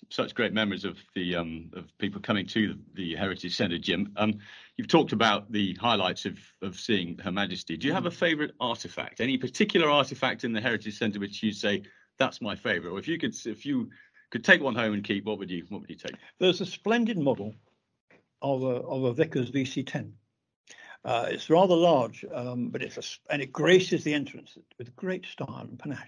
such 0.10 0.34
great 0.34 0.53
memories 0.53 0.86
of 0.86 0.97
the 1.13 1.36
um, 1.36 1.69
of 1.73 1.86
people 1.97 2.21
coming 2.21 2.45
to 2.47 2.73
the, 2.73 2.79
the 2.93 3.15
Heritage 3.15 3.55
Centre, 3.55 3.77
Jim. 3.77 4.12
Um, 4.15 4.39
you've 4.77 4.88
talked 4.88 5.12
about 5.12 5.51
the 5.51 5.75
highlights 5.75 6.25
of 6.25 6.39
of 6.62 6.79
seeing 6.79 7.17
Her 7.17 7.31
Majesty. 7.31 7.77
Do 7.77 7.88
you 7.88 7.93
have 7.93 8.05
a 8.05 8.12
favourite 8.12 8.51
artifact? 8.60 9.21
Any 9.21 9.38
particular 9.38 9.89
artifact 9.89 10.43
in 10.43 10.53
the 10.53 10.62
Heritage 10.62 10.97
Centre 10.97 11.19
which 11.19 11.43
you 11.43 11.51
say 11.51 11.84
that's 12.17 12.41
my 12.41 12.55
favourite? 12.55 12.93
Or 12.93 12.99
if 12.99 13.08
you 13.08 13.17
could, 13.17 13.36
if 13.45 13.65
you 13.65 13.89
could 14.31 14.43
take 14.43 14.62
one 14.62 14.75
home 14.75 14.93
and 14.93 15.03
keep, 15.03 15.25
what 15.25 15.38
would 15.39 15.51
you 15.51 15.65
what 15.69 15.81
would 15.81 15.89
you 15.89 15.97
take? 15.97 16.15
There's 16.39 16.62
a 16.62 16.65
splendid 16.65 17.17
model 17.17 17.53
of 18.41 18.63
a 18.63 18.67
of 18.67 19.04
a 19.04 19.13
Vickers 19.13 19.52
VC10. 19.52 20.12
Uh, 21.04 21.28
it's 21.30 21.50
rather 21.52 21.76
large, 21.76 22.26
um, 22.34 22.69
but 22.69 22.82
it's 22.82 22.98
a, 22.98 23.04
and 23.32 23.41
it 23.41 23.54
graces 23.54 24.04
the 24.04 24.13
entrance 24.13 24.58
with 24.80 24.95
great 24.95 25.26
style 25.26 25.67
and 25.69 25.78
panache. 25.78 26.00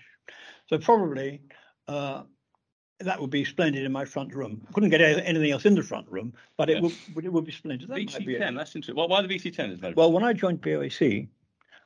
So 0.65 0.79
probably 0.79 1.41
uh, 1.87 2.23
that 2.99 3.21
would 3.21 3.29
be 3.29 3.45
splendid 3.45 3.83
in 3.83 3.91
my 3.91 4.05
front 4.05 4.33
room. 4.33 4.65
Couldn't 4.73 4.89
get 4.89 5.01
anything 5.01 5.51
else 5.51 5.65
in 5.65 5.75
the 5.75 5.83
front 5.83 6.09
room, 6.09 6.33
but 6.57 6.69
it 6.69 6.77
Yeah. 6.77 6.89
would 7.13 7.25
it 7.25 7.31
would 7.31 7.45
be 7.45 7.51
splendid. 7.51 7.89
That 7.89 7.95
might 7.95 8.25
be 8.25 8.35
it. 8.35 8.41
VC10. 8.41 8.55
That's 8.55 8.75
interesting. 8.75 8.95
Well, 8.95 9.07
why 9.07 9.21
the 9.21 9.27
VC10 9.27 9.71
is 9.71 9.79
very 9.79 9.93
Well, 9.93 10.11
when 10.11 10.23
I 10.23 10.33
joined 10.33 10.61
BOAC 10.61 11.27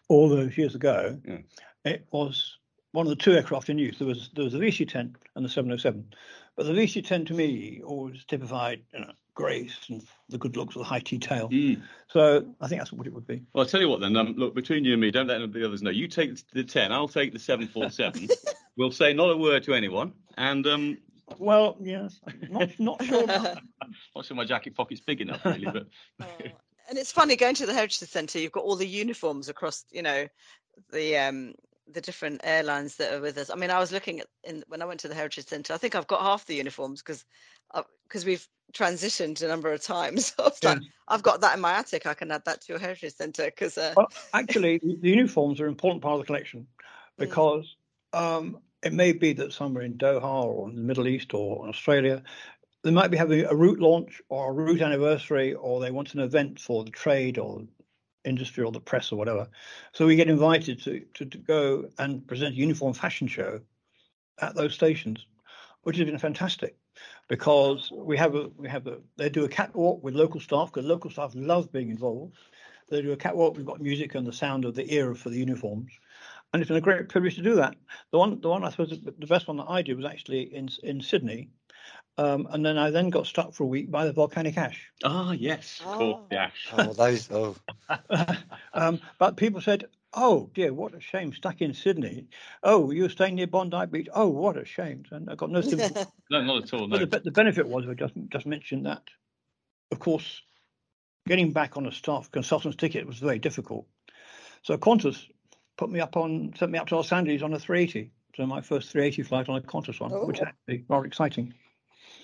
all 0.07 0.29
those 0.29 0.57
years 0.57 0.75
ago, 0.75 1.19
Yeah. 1.25 1.39
it 1.83 2.07
was 2.11 2.57
one 2.93 3.05
of 3.05 3.09
the 3.09 3.15
two 3.17 3.33
aircraft 3.33 3.69
in 3.69 3.77
use. 3.77 3.97
There 3.97 4.07
was 4.07 4.29
there 4.35 4.45
was 4.45 4.53
the 4.53 4.59
VC-10 4.59 5.15
and 5.35 5.45
the 5.45 5.49
707, 5.49 6.13
but 6.55 6.65
the 6.65 6.73
VC-10 6.73 7.27
to 7.27 7.33
me 7.33 7.81
always 7.83 8.23
typified 8.25 8.83
you 8.93 9.01
know, 9.01 9.11
grace 9.33 9.77
and 9.89 10.03
the 10.29 10.37
good 10.37 10.57
looks 10.57 10.75
of 10.75 10.79
the 10.79 10.85
high 10.85 10.99
T-tail. 10.99 11.49
Mm. 11.49 11.81
So 12.07 12.45
I 12.59 12.67
think 12.67 12.81
that's 12.81 12.91
what 12.91 13.07
it 13.07 13.13
would 13.13 13.27
be. 13.27 13.43
Well, 13.53 13.63
I'll 13.63 13.69
tell 13.69 13.81
you 13.81 13.89
what 13.89 14.01
then. 14.01 14.15
Um, 14.15 14.35
look, 14.37 14.55
between 14.55 14.85
you 14.85 14.93
and 14.93 15.01
me, 15.01 15.11
don't 15.11 15.27
let 15.27 15.51
the 15.51 15.65
others 15.65 15.81
know. 15.81 15.89
You 15.89 16.07
take 16.07 16.31
the 16.51 16.63
10, 16.63 16.91
I'll 16.91 17.07
take 17.07 17.33
the 17.33 17.39
747. 17.39 18.29
we'll 18.77 18.91
say 18.91 19.13
not 19.13 19.29
a 19.29 19.37
word 19.37 19.63
to 19.63 19.73
anyone. 19.73 20.13
And 20.37 20.65
um, 20.67 20.97
Well, 21.37 21.77
yes, 21.81 22.19
not 22.49 22.79
not 22.79 23.03
sure. 23.03 23.23
About 23.23 23.61
not 24.15 24.25
sure 24.25 24.37
my 24.37 24.45
jacket 24.45 24.75
pocket's 24.75 25.01
big 25.01 25.21
enough, 25.21 25.45
really. 25.45 25.65
But 25.65 25.87
Oh, 26.21 26.27
and 26.89 26.97
it's 26.97 27.11
funny 27.11 27.35
going 27.35 27.55
to 27.55 27.65
the 27.65 27.73
Heritage 27.73 27.97
Centre. 27.97 28.39
You've 28.39 28.51
got 28.51 28.63
all 28.63 28.75
the 28.75 28.87
uniforms 28.87 29.49
across, 29.49 29.85
you 29.91 30.01
know, 30.01 30.27
the 30.91 31.17
um 31.17 31.53
the 31.93 32.01
different 32.01 32.41
airlines 32.43 32.95
that 32.97 33.13
are 33.13 33.21
with 33.21 33.37
us. 33.37 33.49
I 33.49 33.55
mean, 33.55 33.69
I 33.69 33.79
was 33.79 33.91
looking 33.91 34.19
at 34.19 34.27
in 34.43 34.63
when 34.67 34.81
I 34.81 34.85
went 34.85 34.99
to 35.01 35.07
the 35.07 35.15
Heritage 35.15 35.47
Centre. 35.47 35.73
I 35.73 35.77
think 35.77 35.95
I've 35.95 36.07
got 36.07 36.21
half 36.21 36.45
the 36.45 36.55
uniforms 36.55 37.01
because 37.01 37.25
because 38.07 38.23
uh, 38.23 38.27
we've 38.27 38.47
transitioned 38.73 39.41
a 39.41 39.47
number 39.47 39.71
of 39.71 39.81
times. 39.81 40.33
So 40.41 40.51
yeah. 40.63 40.69
like, 40.69 40.81
I've 41.07 41.23
got 41.23 41.41
that 41.41 41.55
in 41.55 41.61
my 41.61 41.73
attic. 41.73 42.05
I 42.05 42.13
can 42.13 42.31
add 42.31 42.43
that 42.45 42.61
to 42.61 42.73
your 42.73 42.79
Heritage 42.79 43.13
Centre 43.13 43.45
because. 43.45 43.77
Uh... 43.77 43.93
Well, 43.95 44.11
actually, 44.33 44.79
the 44.79 45.09
uniforms 45.09 45.59
are 45.59 45.65
an 45.65 45.71
important 45.71 46.01
part 46.01 46.15
of 46.15 46.21
the 46.21 46.25
collection 46.25 46.67
hmm. 46.79 46.85
because 47.17 47.75
mm. 48.13 48.19
um, 48.19 48.59
it 48.83 48.93
may 48.93 49.11
be 49.11 49.33
that 49.33 49.53
somewhere 49.53 49.83
in 49.83 49.95
Doha 49.95 50.43
or 50.43 50.69
in 50.69 50.75
the 50.75 50.81
Middle 50.81 51.07
East 51.07 51.33
or 51.33 51.67
Australia, 51.67 52.23
they 52.83 52.91
might 52.91 53.11
be 53.11 53.17
having 53.17 53.45
a 53.45 53.55
route 53.55 53.79
launch 53.79 54.21
or 54.29 54.49
a 54.49 54.53
route 54.53 54.81
anniversary, 54.81 55.53
or 55.53 55.79
they 55.79 55.91
want 55.91 56.13
an 56.13 56.19
event 56.19 56.59
for 56.59 56.83
the 56.83 56.91
trade 56.91 57.37
or 57.37 57.63
industry 58.25 58.63
or 58.63 58.71
the 58.71 58.79
press 58.79 59.11
or 59.11 59.17
whatever. 59.17 59.47
So 59.93 60.05
we 60.05 60.15
get 60.15 60.29
invited 60.29 60.81
to, 60.83 61.01
to, 61.15 61.25
to 61.25 61.37
go 61.37 61.89
and 61.97 62.25
present 62.27 62.55
a 62.55 62.57
uniform 62.57 62.93
fashion 62.93 63.27
show 63.27 63.61
at 64.39 64.55
those 64.55 64.73
stations, 64.73 65.25
which 65.83 65.97
has 65.97 66.05
been 66.05 66.17
fantastic 66.17 66.75
because 67.27 67.91
we 67.91 68.17
have 68.17 68.35
a 68.35 68.49
we 68.57 68.67
have 68.67 68.87
a 68.87 68.97
they 69.17 69.29
do 69.29 69.45
a 69.45 69.49
catwalk 69.49 70.03
with 70.03 70.15
local 70.15 70.39
staff 70.39 70.71
because 70.71 70.87
local 70.87 71.09
staff 71.09 71.31
love 71.35 71.71
being 71.71 71.89
involved. 71.89 72.37
They 72.89 73.01
do 73.01 73.13
a 73.13 73.17
catwalk. 73.17 73.55
We've 73.55 73.65
got 73.65 73.79
music 73.79 74.15
and 74.15 74.27
the 74.27 74.33
sound 74.33 74.65
of 74.65 74.75
the 74.75 74.91
era 74.93 75.15
for 75.15 75.29
the 75.29 75.37
uniforms, 75.37 75.93
and 76.51 76.61
it's 76.61 76.67
been 76.67 76.77
a 76.77 76.81
great 76.81 77.07
privilege 77.07 77.35
to 77.35 77.41
do 77.41 77.55
that. 77.55 77.75
The 78.11 78.17
one 78.17 78.41
the 78.41 78.49
one 78.49 78.63
I 78.63 78.69
suppose 78.69 78.89
the 78.89 79.27
best 79.27 79.47
one 79.47 79.57
that 79.57 79.69
I 79.69 79.81
did 79.81 79.95
was 79.95 80.05
actually 80.05 80.53
in 80.53 80.69
in 80.83 81.01
Sydney, 81.01 81.49
um, 82.17 82.47
and 82.51 82.65
then 82.65 82.77
I 82.77 82.91
then 82.91 83.09
got 83.09 83.25
stuck 83.25 83.53
for 83.53 83.63
a 83.63 83.67
week 83.67 83.89
by 83.89 84.05
the 84.05 84.13
volcanic 84.13 84.57
ash. 84.57 84.91
Ah, 85.03 85.31
yes, 85.31 85.79
of 85.79 85.97
course, 85.97 86.21
the 86.29 86.37
ash. 86.37 86.67
Oh, 86.73 86.93
those. 86.93 87.29
Oh. 87.31 87.55
um, 88.73 88.99
but 89.17 89.37
people 89.37 89.61
said, 89.61 89.85
"Oh 90.13 90.49
dear, 90.53 90.73
what 90.73 90.93
a 90.93 90.99
shame, 90.99 91.33
stuck 91.33 91.61
in 91.61 91.73
Sydney. 91.73 92.27
Oh, 92.63 92.91
you 92.91 93.03
were 93.03 93.09
staying 93.09 93.35
near 93.35 93.47
Bondi 93.47 93.85
Beach. 93.89 94.09
Oh, 94.13 94.27
what 94.27 94.57
a 94.57 94.65
shame." 94.65 95.03
And 95.11 95.29
I 95.29 95.35
got 95.35 95.51
no 95.51 95.61
sympathy. 95.61 96.05
no, 96.29 96.43
not 96.43 96.63
at 96.63 96.73
all. 96.73 96.87
No. 96.87 96.99
But 96.99 97.11
the, 97.11 97.19
the 97.19 97.31
benefit 97.31 97.67
was 97.67 97.87
I 97.89 97.93
just 97.93 98.13
just 98.29 98.45
mentioned 98.45 98.85
that, 98.85 99.03
of 99.91 99.99
course, 99.99 100.41
getting 101.27 101.53
back 101.53 101.77
on 101.77 101.85
a 101.87 101.91
staff 101.91 102.29
consultant's 102.29 102.77
ticket 102.77 103.07
was 103.07 103.19
very 103.19 103.39
difficult. 103.39 103.87
So 104.63 104.77
Qantas 104.77 105.25
put 105.77 105.89
me 105.89 106.01
up 106.01 106.17
on 106.17 106.53
sent 106.57 106.71
me 106.71 106.77
up 106.77 106.87
to 106.89 106.97
Los 106.97 107.11
Angeles 107.11 107.41
on 107.41 107.53
a 107.53 107.59
380. 107.59 108.11
So 108.35 108.45
my 108.45 108.61
first 108.61 108.91
380 108.91 109.23
flight 109.23 109.49
on 109.49 109.57
a 109.57 109.61
Qantas 109.61 109.99
one, 109.99 110.11
oh. 110.13 110.25
which 110.25 110.37
is 110.37 110.43
actually 110.47 110.85
rather 110.87 111.05
exciting. 111.05 111.53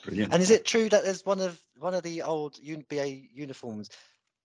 Brilliant. 0.04 0.34
And 0.34 0.42
is 0.42 0.52
it 0.52 0.66
true 0.66 0.90
that 0.90 1.04
there's 1.04 1.26
one 1.26 1.40
of 1.40 1.60
one 1.80 1.94
of 1.94 2.04
the 2.04 2.22
old 2.22 2.60
BA 2.90 3.08
uniforms? 3.34 3.90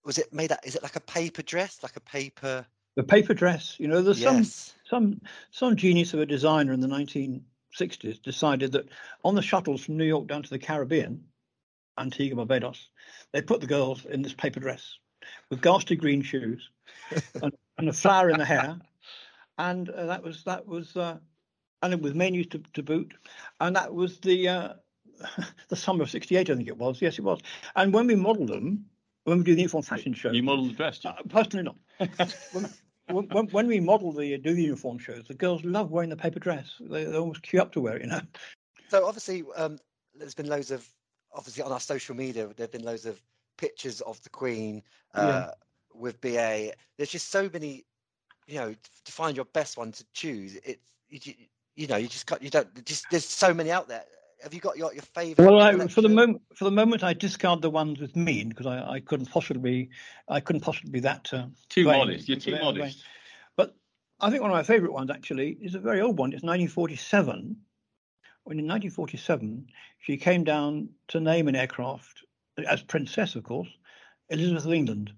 Was 0.04 0.18
it 0.18 0.32
made? 0.32 0.52
Is 0.64 0.76
it 0.76 0.82
like 0.82 0.96
a 0.96 1.00
paper 1.00 1.42
dress, 1.42 1.82
like 1.82 1.96
a 1.96 2.00
paper? 2.00 2.66
The 2.96 3.02
paper 3.02 3.34
dress. 3.34 3.76
You 3.78 3.88
know, 3.88 4.02
there's 4.02 4.20
yes. 4.20 4.74
some 4.88 5.10
some 5.10 5.20
some 5.50 5.76
genius 5.76 6.14
of 6.14 6.20
a 6.20 6.26
designer 6.26 6.72
in 6.72 6.80
the 6.80 6.88
1960s 6.88 8.20
decided 8.22 8.72
that 8.72 8.88
on 9.24 9.34
the 9.34 9.42
shuttles 9.42 9.84
from 9.84 9.96
New 9.96 10.04
York 10.04 10.26
down 10.26 10.42
to 10.42 10.50
the 10.50 10.58
Caribbean, 10.58 11.24
Antigua, 11.98 12.36
Barbados, 12.36 12.88
they 13.32 13.42
put 13.42 13.60
the 13.60 13.66
girls 13.66 14.04
in 14.04 14.22
this 14.22 14.34
paper 14.34 14.60
dress 14.60 14.98
with 15.50 15.62
ghastly 15.62 15.96
green 15.96 16.22
shoes 16.22 16.68
and, 17.42 17.52
and, 17.78 17.88
a 17.88 17.92
flower 17.92 18.30
in 18.30 18.38
the 18.38 18.44
hair, 18.44 18.80
and 19.58 19.88
uh, 19.88 20.06
that 20.06 20.22
was 20.22 20.44
that 20.44 20.66
was. 20.66 20.96
Uh, 20.96 21.18
and 21.82 22.00
with 22.00 22.14
menus 22.14 22.46
to, 22.46 22.62
to 22.74 22.82
boot, 22.82 23.12
and 23.60 23.74
that 23.76 23.92
was 23.92 24.18
the 24.20 24.48
uh, 24.48 24.72
the 25.68 25.76
summer 25.76 26.02
of 26.02 26.10
'68, 26.10 26.50
I 26.50 26.54
think 26.54 26.68
it 26.68 26.76
was. 26.76 27.00
Yes, 27.00 27.18
it 27.18 27.22
was. 27.22 27.40
And 27.76 27.92
when 27.92 28.06
we 28.06 28.14
modelled 28.14 28.48
them, 28.48 28.84
when 29.24 29.38
we 29.38 29.44
do 29.44 29.54
the 29.54 29.62
uniform 29.62 29.82
fashion 29.82 30.14
show, 30.14 30.32
you 30.32 30.42
modelled 30.42 30.70
the 30.70 30.74
dress. 30.74 31.04
Uh, 31.04 31.14
personally, 31.28 31.64
not. 31.64 32.34
when, 32.52 33.28
when, 33.28 33.46
when, 33.48 33.66
we 33.66 33.80
model 33.80 34.12
the 34.12 34.36
do 34.38 34.54
the 34.54 34.62
uniform 34.62 34.98
shows, 34.98 35.24
the 35.28 35.34
girls 35.34 35.64
love 35.64 35.90
wearing 35.90 36.10
the 36.10 36.16
paper 36.16 36.40
dress. 36.40 36.74
They, 36.80 37.04
they 37.04 37.16
almost 37.16 37.42
queue 37.42 37.60
up 37.60 37.72
to 37.72 37.80
wear 37.80 37.96
it, 37.96 38.02
you 38.02 38.08
know. 38.08 38.20
So 38.88 39.06
obviously, 39.06 39.44
um, 39.56 39.78
there's 40.14 40.34
been 40.34 40.48
loads 40.48 40.70
of 40.70 40.86
obviously 41.32 41.62
on 41.62 41.72
our 41.72 41.80
social 41.80 42.14
media. 42.14 42.48
There've 42.56 42.70
been 42.70 42.84
loads 42.84 43.06
of 43.06 43.20
pictures 43.56 44.00
of 44.02 44.22
the 44.22 44.30
Queen 44.30 44.82
uh, 45.14 45.46
yeah. 45.46 45.50
with 45.94 46.20
BA. 46.20 46.72
There's 46.96 47.10
just 47.10 47.30
so 47.30 47.48
many, 47.52 47.84
you 48.46 48.56
know, 48.56 48.74
to 49.04 49.12
find 49.12 49.36
your 49.36 49.46
best 49.46 49.76
one 49.76 49.92
to 49.92 50.04
choose. 50.12 50.56
It's 50.64 50.92
you, 51.08 51.34
you 51.76 51.86
know, 51.86 51.96
you 51.96 52.08
just 52.08 52.26
got 52.26 52.42
you 52.42 52.50
don't 52.50 52.84
just 52.84 53.06
there's 53.10 53.24
so 53.24 53.54
many 53.54 53.70
out 53.70 53.88
there 53.88 54.04
have 54.42 54.54
you 54.54 54.60
got 54.60 54.76
your, 54.76 54.92
your 54.92 55.02
favourite? 55.02 55.50
Well, 55.50 55.60
I, 55.60 55.86
for 55.86 56.00
the 56.00 56.08
moment, 56.08 56.42
for 56.54 56.64
the 56.64 56.70
moment, 56.70 57.02
I 57.02 57.12
discard 57.12 57.62
the 57.62 57.70
ones 57.70 58.00
with 58.00 58.16
mean 58.16 58.48
because 58.48 58.66
I, 58.66 58.94
I 58.94 59.00
couldn't 59.00 59.26
possibly, 59.26 59.90
I 60.28 60.40
couldn't 60.40 60.62
possibly 60.62 60.90
be 60.90 61.00
that 61.00 61.32
uh, 61.32 61.46
too 61.68 61.84
vain, 61.84 61.98
modest. 61.98 62.28
You're 62.28 62.38
too 62.38 62.52
modest. 62.52 62.98
Vain. 62.98 63.04
But 63.56 63.76
I 64.20 64.30
think 64.30 64.42
one 64.42 64.50
of 64.50 64.56
my 64.56 64.62
favourite 64.62 64.92
ones 64.92 65.10
actually 65.10 65.56
is 65.60 65.74
a 65.74 65.80
very 65.80 66.00
old 66.00 66.18
one. 66.18 66.30
It's 66.30 66.42
1947. 66.42 67.56
When 68.44 68.58
in 68.58 68.66
1947 68.66 69.68
she 70.00 70.16
came 70.16 70.42
down 70.42 70.88
to 71.08 71.20
name 71.20 71.46
an 71.46 71.54
aircraft 71.54 72.24
as 72.66 72.82
princess, 72.82 73.36
of 73.36 73.44
course, 73.44 73.68
Elizabeth 74.28 74.66
of 74.66 74.72
England, 74.72 75.12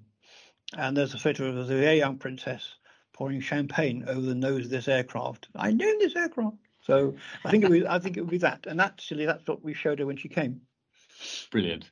and 0.76 0.96
there's 0.96 1.14
a 1.14 1.18
photo 1.18 1.46
of 1.46 1.66
the 1.66 1.76
very 1.76 1.98
young 1.98 2.18
princess 2.18 2.74
pouring 3.12 3.40
champagne 3.40 4.04
over 4.06 4.20
the 4.20 4.34
nose 4.34 4.64
of 4.64 4.70
this 4.70 4.88
aircraft. 4.88 5.48
I 5.54 5.70
named 5.70 6.00
this 6.00 6.16
aircraft. 6.16 6.56
So 6.84 7.16
I 7.44 7.50
think 7.50 7.64
it 7.64 7.70
would, 7.70 7.86
I 7.86 7.98
think 7.98 8.16
it 8.16 8.20
would 8.20 8.30
be 8.30 8.38
that, 8.38 8.66
and 8.66 8.80
actually 8.80 9.26
that's 9.26 9.46
what 9.46 9.64
we 9.64 9.74
showed 9.74 9.98
her 9.98 10.06
when 10.06 10.16
she 10.16 10.28
came. 10.28 10.60
Brilliant. 11.50 11.90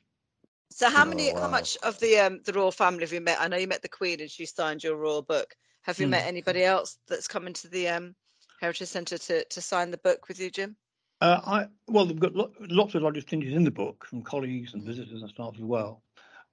So 0.69 0.89
how 0.89 1.05
many, 1.05 1.31
oh, 1.31 1.35
wow. 1.35 1.41
how 1.41 1.47
much 1.49 1.77
of 1.83 1.99
the 1.99 2.19
um, 2.19 2.41
the 2.45 2.53
royal 2.53 2.71
family 2.71 3.01
have 3.01 3.13
you 3.13 3.21
met? 3.21 3.39
I 3.39 3.47
know 3.47 3.57
you 3.57 3.67
met 3.67 3.81
the 3.81 3.89
Queen 3.89 4.21
and 4.21 4.29
she 4.29 4.45
signed 4.45 4.83
your 4.83 4.95
royal 4.95 5.21
book. 5.21 5.55
Have 5.83 5.99
you 5.99 6.07
mm. 6.07 6.11
met 6.11 6.25
anybody 6.25 6.63
else 6.63 6.97
that's 7.07 7.27
come 7.27 7.47
into 7.47 7.67
the 7.67 7.89
um, 7.89 8.15
Heritage 8.61 8.87
Centre 8.87 9.17
to 9.17 9.45
to 9.45 9.61
sign 9.61 9.91
the 9.91 9.97
book 9.97 10.27
with 10.27 10.39
you, 10.39 10.49
Jim? 10.49 10.75
Uh, 11.21 11.39
I 11.45 11.67
well, 11.87 12.07
we've 12.07 12.19
got 12.19 12.35
lo- 12.35 12.51
lots 12.59 12.95
of 12.95 13.01
large 13.01 13.23
changes 13.25 13.53
in 13.53 13.63
the 13.63 13.71
book 13.71 14.05
from 14.05 14.21
colleagues 14.23 14.73
and 14.73 14.83
visitors 14.83 15.21
and 15.21 15.29
staff 15.29 15.53
as 15.55 15.61
well. 15.61 16.03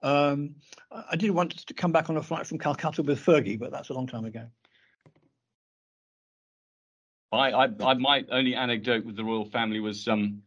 Um, 0.03 0.57
I 0.91 1.17
did 1.17 1.31
want 1.31 1.67
to 1.67 1.75
come 1.75 1.93
back 1.93 2.09
on 2.09 2.17
a 2.17 2.23
flight 2.23 2.47
from 2.47 2.59
Calcutta 2.59 3.03
with 3.03 3.25
Fergie, 3.25 3.59
but 3.59 3.71
that's 3.71 3.91
a 3.91 3.95
long 3.95 4.07
time 4.07 4.25
ago. 4.25 4.47
I, 7.33 7.51
I, 7.51 7.69
I, 7.85 7.95
my 7.95 8.25
only 8.31 8.55
anecdote 8.55 9.05
with 9.05 9.17
the 9.17 9.25
royal 9.25 9.45
family 9.45 9.81
was 9.81 10.09
um, 10.09 10.43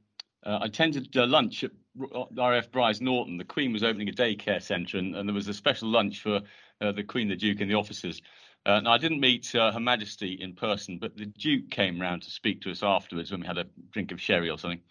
uh, 0.46 0.60
I 0.62 0.66
attended 0.66 1.16
uh, 1.16 1.26
lunch 1.26 1.64
at 1.64 1.72
RAF 1.96 2.72
Brize 2.72 3.02
Norton. 3.02 3.38
The 3.38 3.46
Queen 3.46 3.72
was 3.72 3.84
opening 3.84 4.10
a 4.10 4.12
daycare 4.12 4.62
centre, 4.62 4.98
and, 4.98 5.16
and, 5.16 5.28
there 5.28 5.34
was 5.34 5.48
a 5.48 5.54
special 5.54 5.90
lunch 5.90 6.22
for 6.22 6.42
uh, 6.82 6.92
the 6.92 7.04
Queen, 7.04 7.30
the 7.30 7.36
Duke, 7.36 7.62
and 7.62 7.72
the 7.72 7.76
officers. 7.76 8.22
Uh, 8.66 8.82
I 8.86 8.98
didn't 8.98 9.20
meet 9.20 9.54
uh, 9.56 9.72
Her 9.72 9.80
Majesty 9.80 10.38
in 10.42 10.56
person, 10.56 10.98
but 10.98 11.16
the 11.16 11.26
Duke 11.26 11.70
came 11.70 12.02
round 12.02 12.24
to 12.24 12.32
speak 12.32 12.62
to 12.62 12.72
us 12.72 12.84
afterwards 12.84 13.32
when 13.32 13.42
we 13.42 13.48
had 13.48 13.58
a 13.58 13.66
drink 13.92 14.12
of 14.12 14.20
sherry 14.20 14.50
or 14.50 14.58
something. 14.58 14.82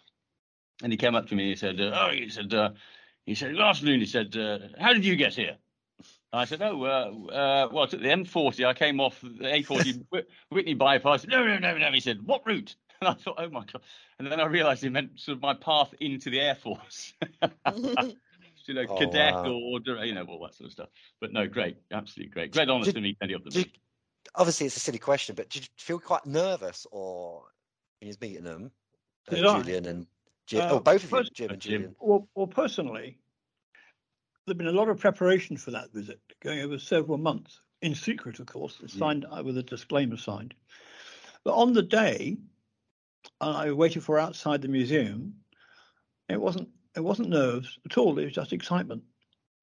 And 0.83 0.93
he 0.93 0.97
came 0.97 1.15
up 1.15 1.29
to 1.29 1.35
me 1.35 1.45
and 1.45 1.51
he 1.51 1.57
said, 1.57 1.81
uh, 1.81 1.93
"Oh, 1.95 2.11
he 2.11 2.29
said, 2.29 2.53
he 3.27 3.35
said, 3.35 3.53
good 3.53 3.61
afternoon." 3.61 4.01
He 4.01 4.07
said, 4.07 4.35
"How 4.79 4.93
did 4.93 5.05
you 5.05 5.17
get 5.17 5.35
here?" 5.35 5.57
I 6.33 6.47
said, 6.47 6.63
oh, 6.63 6.83
uh, 6.85 7.33
uh, 7.33 7.69
well, 7.71 7.87
the 7.87 7.99
M40. 7.99 8.67
I 8.67 8.73
came 8.73 9.01
off 9.01 9.21
the 9.21 9.45
A40 9.45 10.05
Witney 10.51 10.75
bypass. 10.75 11.27
No, 11.27 11.45
no, 11.45 11.59
no, 11.59 11.77
no. 11.77 11.93
He 11.93 12.01
said, 12.01 12.23
what 12.25 12.47
route? 12.47 12.75
And 13.03 13.09
I 13.09 13.15
thought, 13.15 13.35
oh 13.39 13.51
my 13.51 13.65
god. 13.65 13.83
And 14.21 14.31
then 14.31 14.39
I 14.39 14.45
realised 14.45 14.85
he 14.85 14.89
meant 14.89 15.19
sort 15.19 15.37
of 15.37 15.43
my 15.43 15.55
path 15.55 15.93
into 15.99 16.31
the 16.31 16.39
Air 16.39 16.55
Force. 16.55 17.15
you 18.67 18.75
know, 18.75 18.85
oh, 18.89 18.97
cadet 18.97 19.35
wow. 19.35 19.51
or, 19.51 19.81
or 19.89 20.05
you 20.05 20.15
know 20.15 20.25
all 20.25 20.41
that 20.45 20.55
sort 20.55 20.67
of 20.67 20.73
stuff. 20.73 20.89
But 21.21 21.33
no, 21.33 21.49
great, 21.49 21.79
absolutely 21.91 22.33
great, 22.33 22.53
great 22.53 22.69
honour 22.69 22.85
to 22.85 23.01
meet 23.01 23.17
any 23.21 23.33
of 23.33 23.43
them. 23.45 23.53
You, 23.55 23.65
obviously, 24.35 24.67
it's 24.67 24.77
a 24.77 24.81
silly 24.81 24.99
question, 24.99 25.35
but 25.35 25.51
did 25.51 25.63
you 25.63 25.69
feel 25.77 25.99
quite 25.99 26.27
nervous 26.27 26.87
or 26.91 27.43
when 28.01 28.07
you 28.07 28.09
was 28.09 28.21
meeting 28.21 28.45
them, 28.45 28.71
uh, 29.31 29.35
Julian 29.35 29.87
and 29.87 30.07
Jim? 30.47 30.61
Uh, 30.61 30.69
oh, 30.71 30.81
both 30.81 31.05
of 31.05 31.11
you, 31.11 31.25
Jim 31.35 31.51
and 31.51 31.61
Julian. 31.61 31.97
Well, 32.01 32.29
well, 32.35 32.47
personally, 32.47 33.19
there'd 34.47 34.59
been 34.59 34.67
a 34.67 34.73
lot 34.73 34.89
of 34.89 34.99
preparation 34.99 35.57
for 35.57 35.71
that 35.73 35.93
visit, 35.93 36.21
going 36.43 36.61
over 36.61 36.79
several 36.79 37.19
months 37.19 37.61
in 37.81 37.95
secret, 37.95 38.41
of 38.41 38.47
course, 38.47 38.79
mm. 38.83 38.91
signed 38.91 39.27
yeah. 39.31 39.41
with 39.41 39.59
a 39.59 39.63
disclaimer 39.63 40.17
signed. 40.17 40.55
But 41.45 41.55
on 41.55 41.73
the 41.73 41.83
day, 41.83 42.39
I 43.41 43.73
waited 43.73 44.05
for 44.05 44.19
outside 44.19 44.63
the 44.63 44.69
museum. 44.69 45.35
It 46.29 46.41
wasn't 46.41 46.69
it 46.95 47.01
wasn't 47.01 47.31
nerves 47.31 47.79
at 47.87 47.99
all. 47.99 48.19
It 48.19 48.25
was 48.25 48.35
just 48.35 48.53
excitement, 48.53 49.03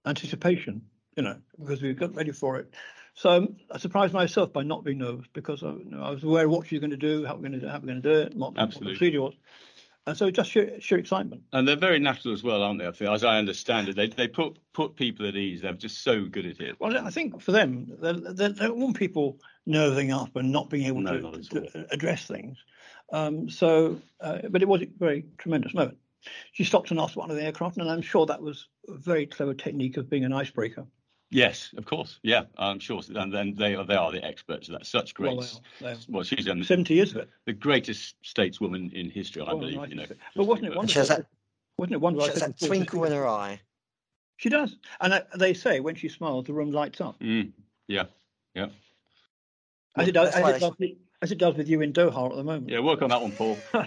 anticipation. 0.06 0.82
You 1.15 1.24
know, 1.24 1.38
because 1.60 1.82
we 1.82 1.94
got 1.94 2.15
ready 2.15 2.32
for 2.32 2.58
it. 2.58 2.74
So 3.13 3.30
um, 3.30 3.58
I 3.70 3.78
surprised 3.78 4.13
myself 4.13 4.54
by 4.54 4.63
not 4.63 4.86
being 4.86 5.00
nervous 5.00 5.26
because 5.34 5.63
I, 5.63 5.72
you 5.72 5.89
know, 5.89 6.02
I 6.02 6.12
was 6.12 6.24
aware 6.24 6.46
of 6.46 6.52
what 6.52 6.68
she 6.68 6.76
was 6.76 6.80
going 6.80 6.92
to 6.92 6.98
do, 6.98 7.26
how 7.26 7.36
we're 7.36 7.42
going 7.42 7.54
to 7.54 7.60
do, 7.60 7.68
how 7.68 7.80
we're 7.80 7.88
going 7.88 8.02
to 8.02 8.13
do 8.13 8.20
it, 8.22 8.36
what, 8.36 8.56
what 8.56 8.72
the 8.72 8.80
procedure 8.80 9.22
was. 9.22 9.34
And 10.10 10.17
so 10.17 10.32
just 10.32 10.50
sheer, 10.50 10.82
sheer 10.82 10.98
excitement. 10.98 11.43
And 11.54 11.67
they're 11.67 11.76
very 11.76 12.00
natural 12.00 12.34
as 12.34 12.41
well, 12.41 12.63
aren't 12.63 12.80
they? 12.80 12.88
I 12.88 12.91
think, 12.91 13.12
as 13.12 13.24
I 13.24 13.38
understand 13.38 13.89
it, 13.89 13.95
they 13.95 14.08
they 14.08 14.28
put 14.28 14.58
put 14.74 14.95
people 14.95 15.28
at 15.28 15.36
ease. 15.36 15.62
They're 15.62 15.74
just 15.74 16.04
so 16.04 16.26
good 16.26 16.48
at 16.48 16.60
it. 16.60 16.78
Well, 16.80 16.98
I 16.98 17.12
think 17.12 17.39
for 17.39 17.52
them, 17.52 17.95
they, 18.02 18.13
they 18.13 18.50
don't 18.50 18.78
want 18.78 18.98
people 18.98 19.38
nerving 19.67 20.12
up 20.12 20.36
and 20.36 20.52
not 20.52 20.72
being 20.72 20.88
able 20.88 21.02
no, 21.02 21.32
to, 21.32 21.41
to 21.41 21.88
address 21.91 22.26
things. 22.26 22.58
Um, 23.13 23.52
so, 23.52 24.02
uh, 24.19 24.39
but 24.50 24.63
it 24.63 24.67
was 24.67 24.82
a 24.82 24.88
very 24.98 25.26
tremendous 25.38 25.76
moment. 25.76 26.00
She 26.54 26.63
stopped 26.63 26.89
and 26.89 27.00
asked 27.00 27.15
one 27.15 27.30
of 27.30 27.38
the 27.38 27.43
aircraft, 27.43 27.78
and 27.78 27.88
I'm 27.88 28.02
sure 28.02 28.26
that 28.26 28.41
was 28.41 28.67
a 28.88 28.98
very 28.98 29.28
clever 29.28 29.54
technique 29.54 29.98
of 29.98 30.10
being 30.10 30.26
an 30.26 30.34
icebreaker. 30.34 30.88
Yes, 31.32 31.72
of 31.78 31.86
course. 31.86 32.20
Yeah, 32.24 32.44
I'm 32.58 32.80
sure. 32.80 33.02
And 33.15 33.32
then 33.32 33.54
they 33.56 33.76
are 33.76 33.84
they 33.86 33.96
are 33.96 34.12
the 34.12 34.24
experts 34.26 34.68
of 34.68 34.74
that. 34.74 34.86
Such 34.88 35.13
great. 35.13 35.38
Well, 35.38 35.48
they 35.80 35.86
are, 35.88 35.89
they 35.94 36.00
are. 36.00 36.04
Well, 36.10 36.24
she's 36.24 36.48
um, 36.48 36.63
70 36.63 36.94
years 36.94 37.12
of 37.12 37.18
it. 37.18 37.30
the 37.46 37.54
greatest 37.54 38.15
stateswoman 38.24 38.92
in 38.94 39.12
history, 39.12 39.44
I 39.44 39.52
Oh, 39.52 39.60
believe. 39.60 39.76
nice. 39.76 39.89
You 39.89 39.96
know, 39.96 40.06
But 40.36 40.46
wasn't 40.46 40.68
it 40.68 40.76
wonderful? 40.76 40.88
She 40.94 41.00
has 41.00 41.08
that- 41.10 41.28
wasn't 41.78 41.94
it 41.94 42.02
wonderful? 42.02 42.28
She 42.28 42.32
has 42.32 42.42
that 42.42 42.60
twinkle 42.60 43.04
in 43.06 43.12
her 43.13 43.28
eye. 43.28 43.62
She 44.38 44.50
does. 44.50 44.78
And 45.02 45.13
uh, 45.13 45.22
they 45.38 45.54
say 45.54 45.80
when 45.82 45.96
she 45.96 46.10
smiles, 46.10 46.46
the 46.46 46.54
room 46.54 46.72
lights 46.72 47.00
up. 47.00 47.20
Mm, 47.20 47.52
yeah, 47.88 48.06
As 48.56 50.08
it, 50.08 50.12
does, 50.13 50.30
as, 50.34 50.56
it 50.56 50.60
does, 50.60 50.78
with- 50.80 50.98
as 51.22 51.32
it 51.32 51.38
does 51.38 51.56
with 51.56 51.68
you 51.70 51.82
in 51.82 51.94
Doha 51.94 52.30
at 52.32 52.36
the 52.38 52.44
moment. 52.44 52.70
yeah. 52.70 52.80
Work 52.80 53.02
on 53.02 53.10
that 53.10 53.22
one, 53.22 53.34
Paul. 53.34 53.58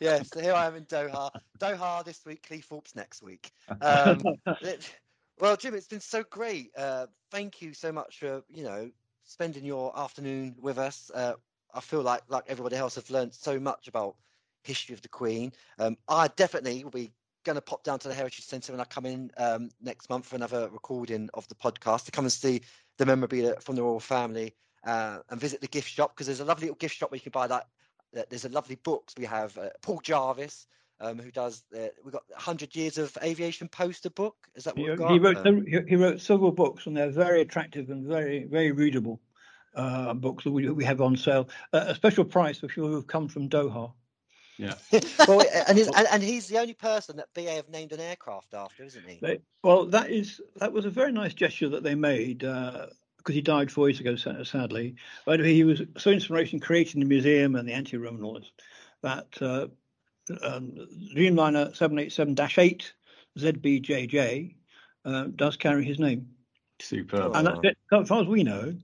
yes, 0.00 0.28
so 0.30 0.40
here 0.40 0.52
I 0.52 0.66
am 0.66 0.74
in 0.76 0.84
Doha. 0.84 1.30
Doha 1.58 2.04
this 2.04 2.24
week, 2.26 2.46
Cleethorpes 2.48 2.94
next 2.96 3.22
week. 3.22 3.52
Um, 3.80 4.20
it- 4.62 4.94
well, 5.40 5.56
Jim, 5.56 5.74
it's 5.74 5.86
been 5.88 6.00
so 6.00 6.22
great. 6.22 6.70
Uh, 6.76 7.06
thank 7.30 7.60
you 7.60 7.74
so 7.74 7.92
much 7.92 8.18
for 8.18 8.42
you 8.48 8.64
know 8.64 8.90
spending 9.24 9.64
your 9.64 9.96
afternoon 9.98 10.54
with 10.60 10.78
us. 10.78 11.10
Uh, 11.14 11.34
I 11.72 11.80
feel 11.80 12.02
like 12.02 12.22
like 12.28 12.44
everybody 12.48 12.76
else 12.76 12.94
have 12.96 13.10
learned 13.10 13.34
so 13.34 13.58
much 13.58 13.88
about 13.88 14.16
history 14.62 14.94
of 14.94 15.02
the 15.02 15.08
Queen. 15.08 15.52
Um, 15.78 15.96
I 16.08 16.28
definitely 16.28 16.84
will 16.84 16.90
be 16.90 17.12
going 17.44 17.56
to 17.56 17.62
pop 17.62 17.84
down 17.84 17.98
to 18.00 18.08
the 18.08 18.14
Heritage 18.14 18.44
Centre 18.44 18.72
when 18.72 18.80
I 18.80 18.84
come 18.84 19.06
in 19.06 19.30
um, 19.36 19.70
next 19.82 20.08
month 20.08 20.26
for 20.26 20.36
another 20.36 20.68
recording 20.72 21.28
of 21.34 21.46
the 21.48 21.54
podcast 21.54 22.06
to 22.06 22.10
come 22.10 22.24
and 22.24 22.32
see 22.32 22.62
the 22.96 23.06
memorabilia 23.06 23.60
from 23.60 23.76
the 23.76 23.82
royal 23.82 24.00
family 24.00 24.54
uh, 24.86 25.18
and 25.28 25.40
visit 25.40 25.60
the 25.60 25.68
gift 25.68 25.88
shop 25.88 26.14
because 26.14 26.26
there's 26.26 26.40
a 26.40 26.44
lovely 26.44 26.66
little 26.66 26.76
gift 26.76 26.96
shop 26.96 27.10
where 27.10 27.16
you 27.16 27.22
can 27.22 27.32
buy 27.32 27.46
that. 27.46 27.68
There's 28.30 28.44
a 28.44 28.48
lovely 28.50 28.76
books. 28.76 29.14
We 29.18 29.24
have 29.24 29.58
uh, 29.58 29.70
Paul 29.82 30.00
Jarvis, 30.02 30.66
um, 31.04 31.18
who 31.18 31.30
does. 31.30 31.62
Uh, 31.74 31.88
we've 32.04 32.12
got 32.12 32.22
100 32.30 32.74
years 32.74 32.98
of 32.98 33.16
aviation 33.22 33.68
poster 33.68 34.10
book. 34.10 34.36
Is 34.54 34.64
that 34.64 34.76
what 34.76 34.84
He, 34.84 34.90
we've 34.90 34.98
got? 34.98 35.12
he 35.12 35.18
wrote 35.18 35.46
Um, 35.46 35.66
he- 35.66 35.80
he 35.88 35.96
wrote 35.96 36.20
several 36.20 36.52
books, 36.52 36.86
and 36.86 36.96
they're 36.96 37.10
very 37.10 37.40
attractive 37.40 37.90
and 37.90 38.06
very 38.06 38.44
very 38.44 38.72
readable 38.72 39.20
uh, 39.74 40.14
books 40.14 40.44
that 40.44 40.52
we, 40.52 40.68
we 40.70 40.84
have 40.84 41.00
on 41.00 41.16
sale. 41.16 41.48
Uh, 41.72 41.84
a 41.88 41.94
special 41.94 42.24
price 42.24 42.60
for 42.60 42.68
people 42.68 42.88
who've 42.88 43.06
come 43.06 43.28
from 43.28 43.48
Doha. 43.48 43.92
Yeah. 44.56 44.74
well, 45.26 45.42
and, 45.66 45.76
he's, 45.76 45.88
and, 45.88 46.06
and 46.12 46.22
he's 46.22 46.46
the 46.46 46.58
only 46.58 46.74
person 46.74 47.16
that 47.16 47.26
BA 47.34 47.50
have 47.50 47.68
named 47.68 47.90
an 47.90 47.98
aircraft 47.98 48.54
after, 48.54 48.84
isn't 48.84 49.04
he? 49.08 49.18
They, 49.20 49.38
well, 49.64 49.86
that 49.86 50.10
is 50.10 50.40
that 50.56 50.72
was 50.72 50.84
a 50.84 50.90
very 50.90 51.10
nice 51.10 51.34
gesture 51.34 51.68
that 51.70 51.82
they 51.82 51.96
made 51.96 52.44
uh, 52.44 52.86
because 53.18 53.34
he 53.34 53.42
died 53.42 53.72
four 53.72 53.88
years 53.88 53.98
ago, 54.00 54.14
sa- 54.14 54.44
sadly. 54.44 54.94
But 55.26 55.40
he 55.40 55.64
was 55.64 55.82
so 55.98 56.10
inspiration 56.10 56.60
creating 56.60 57.00
the 57.00 57.06
museum 57.06 57.56
and 57.56 57.68
the 57.68 57.72
anteroom 57.72 58.14
and 58.16 58.24
all 58.24 58.34
this 58.34 58.50
that 59.02 59.26
uh, 59.42 59.66
um, 60.42 60.72
Dreamliner 61.14 61.76
787-8 61.76 62.92
ZBJJ 63.38 64.54
uh, 65.04 65.24
does 65.36 65.56
carry 65.56 65.84
his 65.84 65.98
name, 65.98 66.28
Superb. 66.80 67.34
and 67.34 67.46
that's 67.46 67.58
it. 67.62 67.76
As 67.92 68.08
far 68.08 68.22
as 68.22 68.28
we 68.28 68.42
know, 68.42 68.74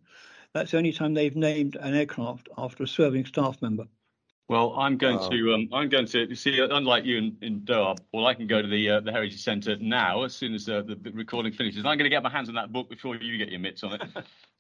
that's 0.53 0.73
the 0.73 0.79
only 0.79 0.93
time 0.93 1.15
they've 1.15 1.37
named 1.37 1.77
an 1.77 1.95
aircraft 1.95 2.49
after 2.59 2.85
a 2.85 2.89
serving 2.89 3.27
staff 3.27 3.61
member. 3.63 3.87
Well, 4.51 4.75
I'm 4.77 4.97
going 4.97 5.17
Wow. 5.19 5.29
to 5.29 5.55
um, 5.55 5.69
I'm 5.73 5.89
going 5.89 6.07
to 6.07 6.35
see. 6.35 6.59
Unlike 6.59 7.05
you 7.05 7.19
in, 7.19 7.37
in 7.41 7.61
Doha, 7.61 7.97
well, 8.13 8.27
I 8.27 8.35
can 8.35 8.49
go 8.49 8.61
to 8.61 8.67
the 8.67 8.91
uh, 8.91 8.99
the 9.01 9.13
Heritage 9.13 9.41
Centre 9.41 9.77
now 9.81 10.25
as 10.25 10.35
soon 10.35 10.55
as 10.55 10.69
uh, 10.69 10.83
the, 10.83 10.97
the 10.97 11.13
recording 11.13 11.53
finishes. 11.53 11.79
I'm 11.87 11.97
going 11.97 11.99
to 11.99 12.09
get 12.11 12.25
my 12.25 12.31
hands 12.31 12.49
on 12.49 12.57
that 12.57 12.73
book 12.73 12.91
before 12.91 13.15
you 13.15 13.39
get 13.39 13.51
your 13.51 13.61
mitts 13.61 13.85
on 13.85 13.93
it. 13.93 14.03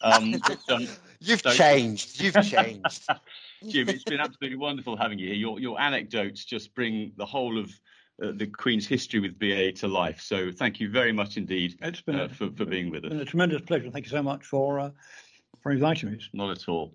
Um, 0.01 0.37
but, 0.47 0.61
um, 0.73 0.87
You've 1.19 1.41
so- 1.41 1.51
changed. 1.51 2.21
You've 2.23 2.35
changed. 2.45 3.05
Jim, 3.69 3.89
it's 3.89 4.05
been 4.05 4.21
absolutely 4.21 4.59
wonderful 4.59 4.97
having 4.97 5.19
you 5.19 5.27
here. 5.27 5.37
Your 5.37 5.59
your 5.59 5.81
anecdotes 5.81 6.45
just 6.45 6.73
bring 6.77 7.11
the 7.17 7.27
whole 7.27 7.59
of 7.59 7.69
uh, 8.23 8.31
the 8.37 8.47
Queen's 8.47 8.87
history 8.87 9.19
with 9.19 9.41
BA 9.41 9.73
to 9.73 9.89
life. 9.89 10.21
So 10.21 10.53
thank 10.53 10.79
you 10.79 10.89
very 10.89 11.11
much 11.11 11.37
indeed 11.37 11.77
It's 11.83 12.01
been, 12.01 12.15
uh, 12.15 12.27
a, 12.27 12.29
for, 12.29 12.49
for 12.53 12.65
being 12.65 12.93
with 12.93 13.03
been 13.03 13.15
us. 13.17 13.23
a 13.23 13.25
tremendous 13.25 13.63
pleasure. 13.63 13.91
Thank 13.91 14.05
you 14.05 14.11
so 14.13 14.23
much 14.23 14.45
for 14.45 14.79
uh, 14.79 14.91
for 15.61 15.73
inviting 15.73 16.13
me. 16.13 16.21
Not 16.33 16.53
at 16.53 16.69
all. 16.69 16.95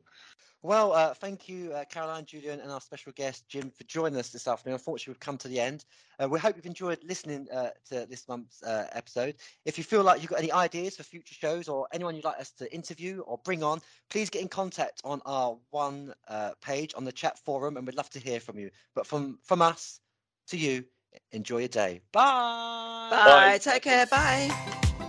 Well, 0.65 0.93
uh, 0.93 1.13
thank 1.13 1.47
you, 1.47 1.73
uh, 1.73 1.85
Caroline, 1.85 2.25
Julian, 2.25 2.59
and 2.59 2.71
our 2.71 2.81
special 2.81 3.11
guest, 3.11 3.47
Jim, 3.47 3.69
for 3.69 3.83
joining 3.83 4.17
us 4.17 4.29
this 4.29 4.47
afternoon. 4.47 4.73
Unfortunately, 4.73 5.11
we've 5.11 5.19
come 5.19 5.37
to 5.37 5.47
the 5.47 5.59
end. 5.59 5.85
Uh, 6.19 6.27
we 6.27 6.39
hope 6.39 6.55
you've 6.55 6.65
enjoyed 6.65 6.97
listening 7.03 7.47
uh, 7.53 7.69
to 7.89 8.07
this 8.07 8.27
month's 8.27 8.63
uh, 8.63 8.87
episode. 8.91 9.35
If 9.65 9.77
you 9.77 9.83
feel 9.83 10.01
like 10.01 10.23
you've 10.23 10.31
got 10.31 10.39
any 10.39 10.51
ideas 10.51 10.97
for 10.97 11.03
future 11.03 11.35
shows 11.35 11.67
or 11.67 11.87
anyone 11.93 12.15
you'd 12.15 12.25
like 12.25 12.39
us 12.39 12.49
to 12.53 12.73
interview 12.73 13.19
or 13.27 13.37
bring 13.43 13.61
on, 13.61 13.79
please 14.09 14.31
get 14.31 14.41
in 14.41 14.47
contact 14.47 15.01
on 15.03 15.21
our 15.27 15.55
one 15.69 16.15
uh, 16.27 16.53
page 16.61 16.95
on 16.97 17.05
the 17.05 17.11
chat 17.11 17.37
forum, 17.37 17.77
and 17.77 17.85
we'd 17.85 17.95
love 17.95 18.09
to 18.09 18.19
hear 18.19 18.39
from 18.39 18.57
you. 18.57 18.71
But 18.95 19.05
from 19.05 19.37
from 19.43 19.61
us 19.61 19.99
to 20.47 20.57
you, 20.57 20.83
enjoy 21.31 21.59
your 21.59 21.67
day. 21.67 22.01
Bye. 22.11 23.09
Bye. 23.11 23.59
Take 23.61 23.83
care. 23.83 24.07
Bye. 24.07 25.04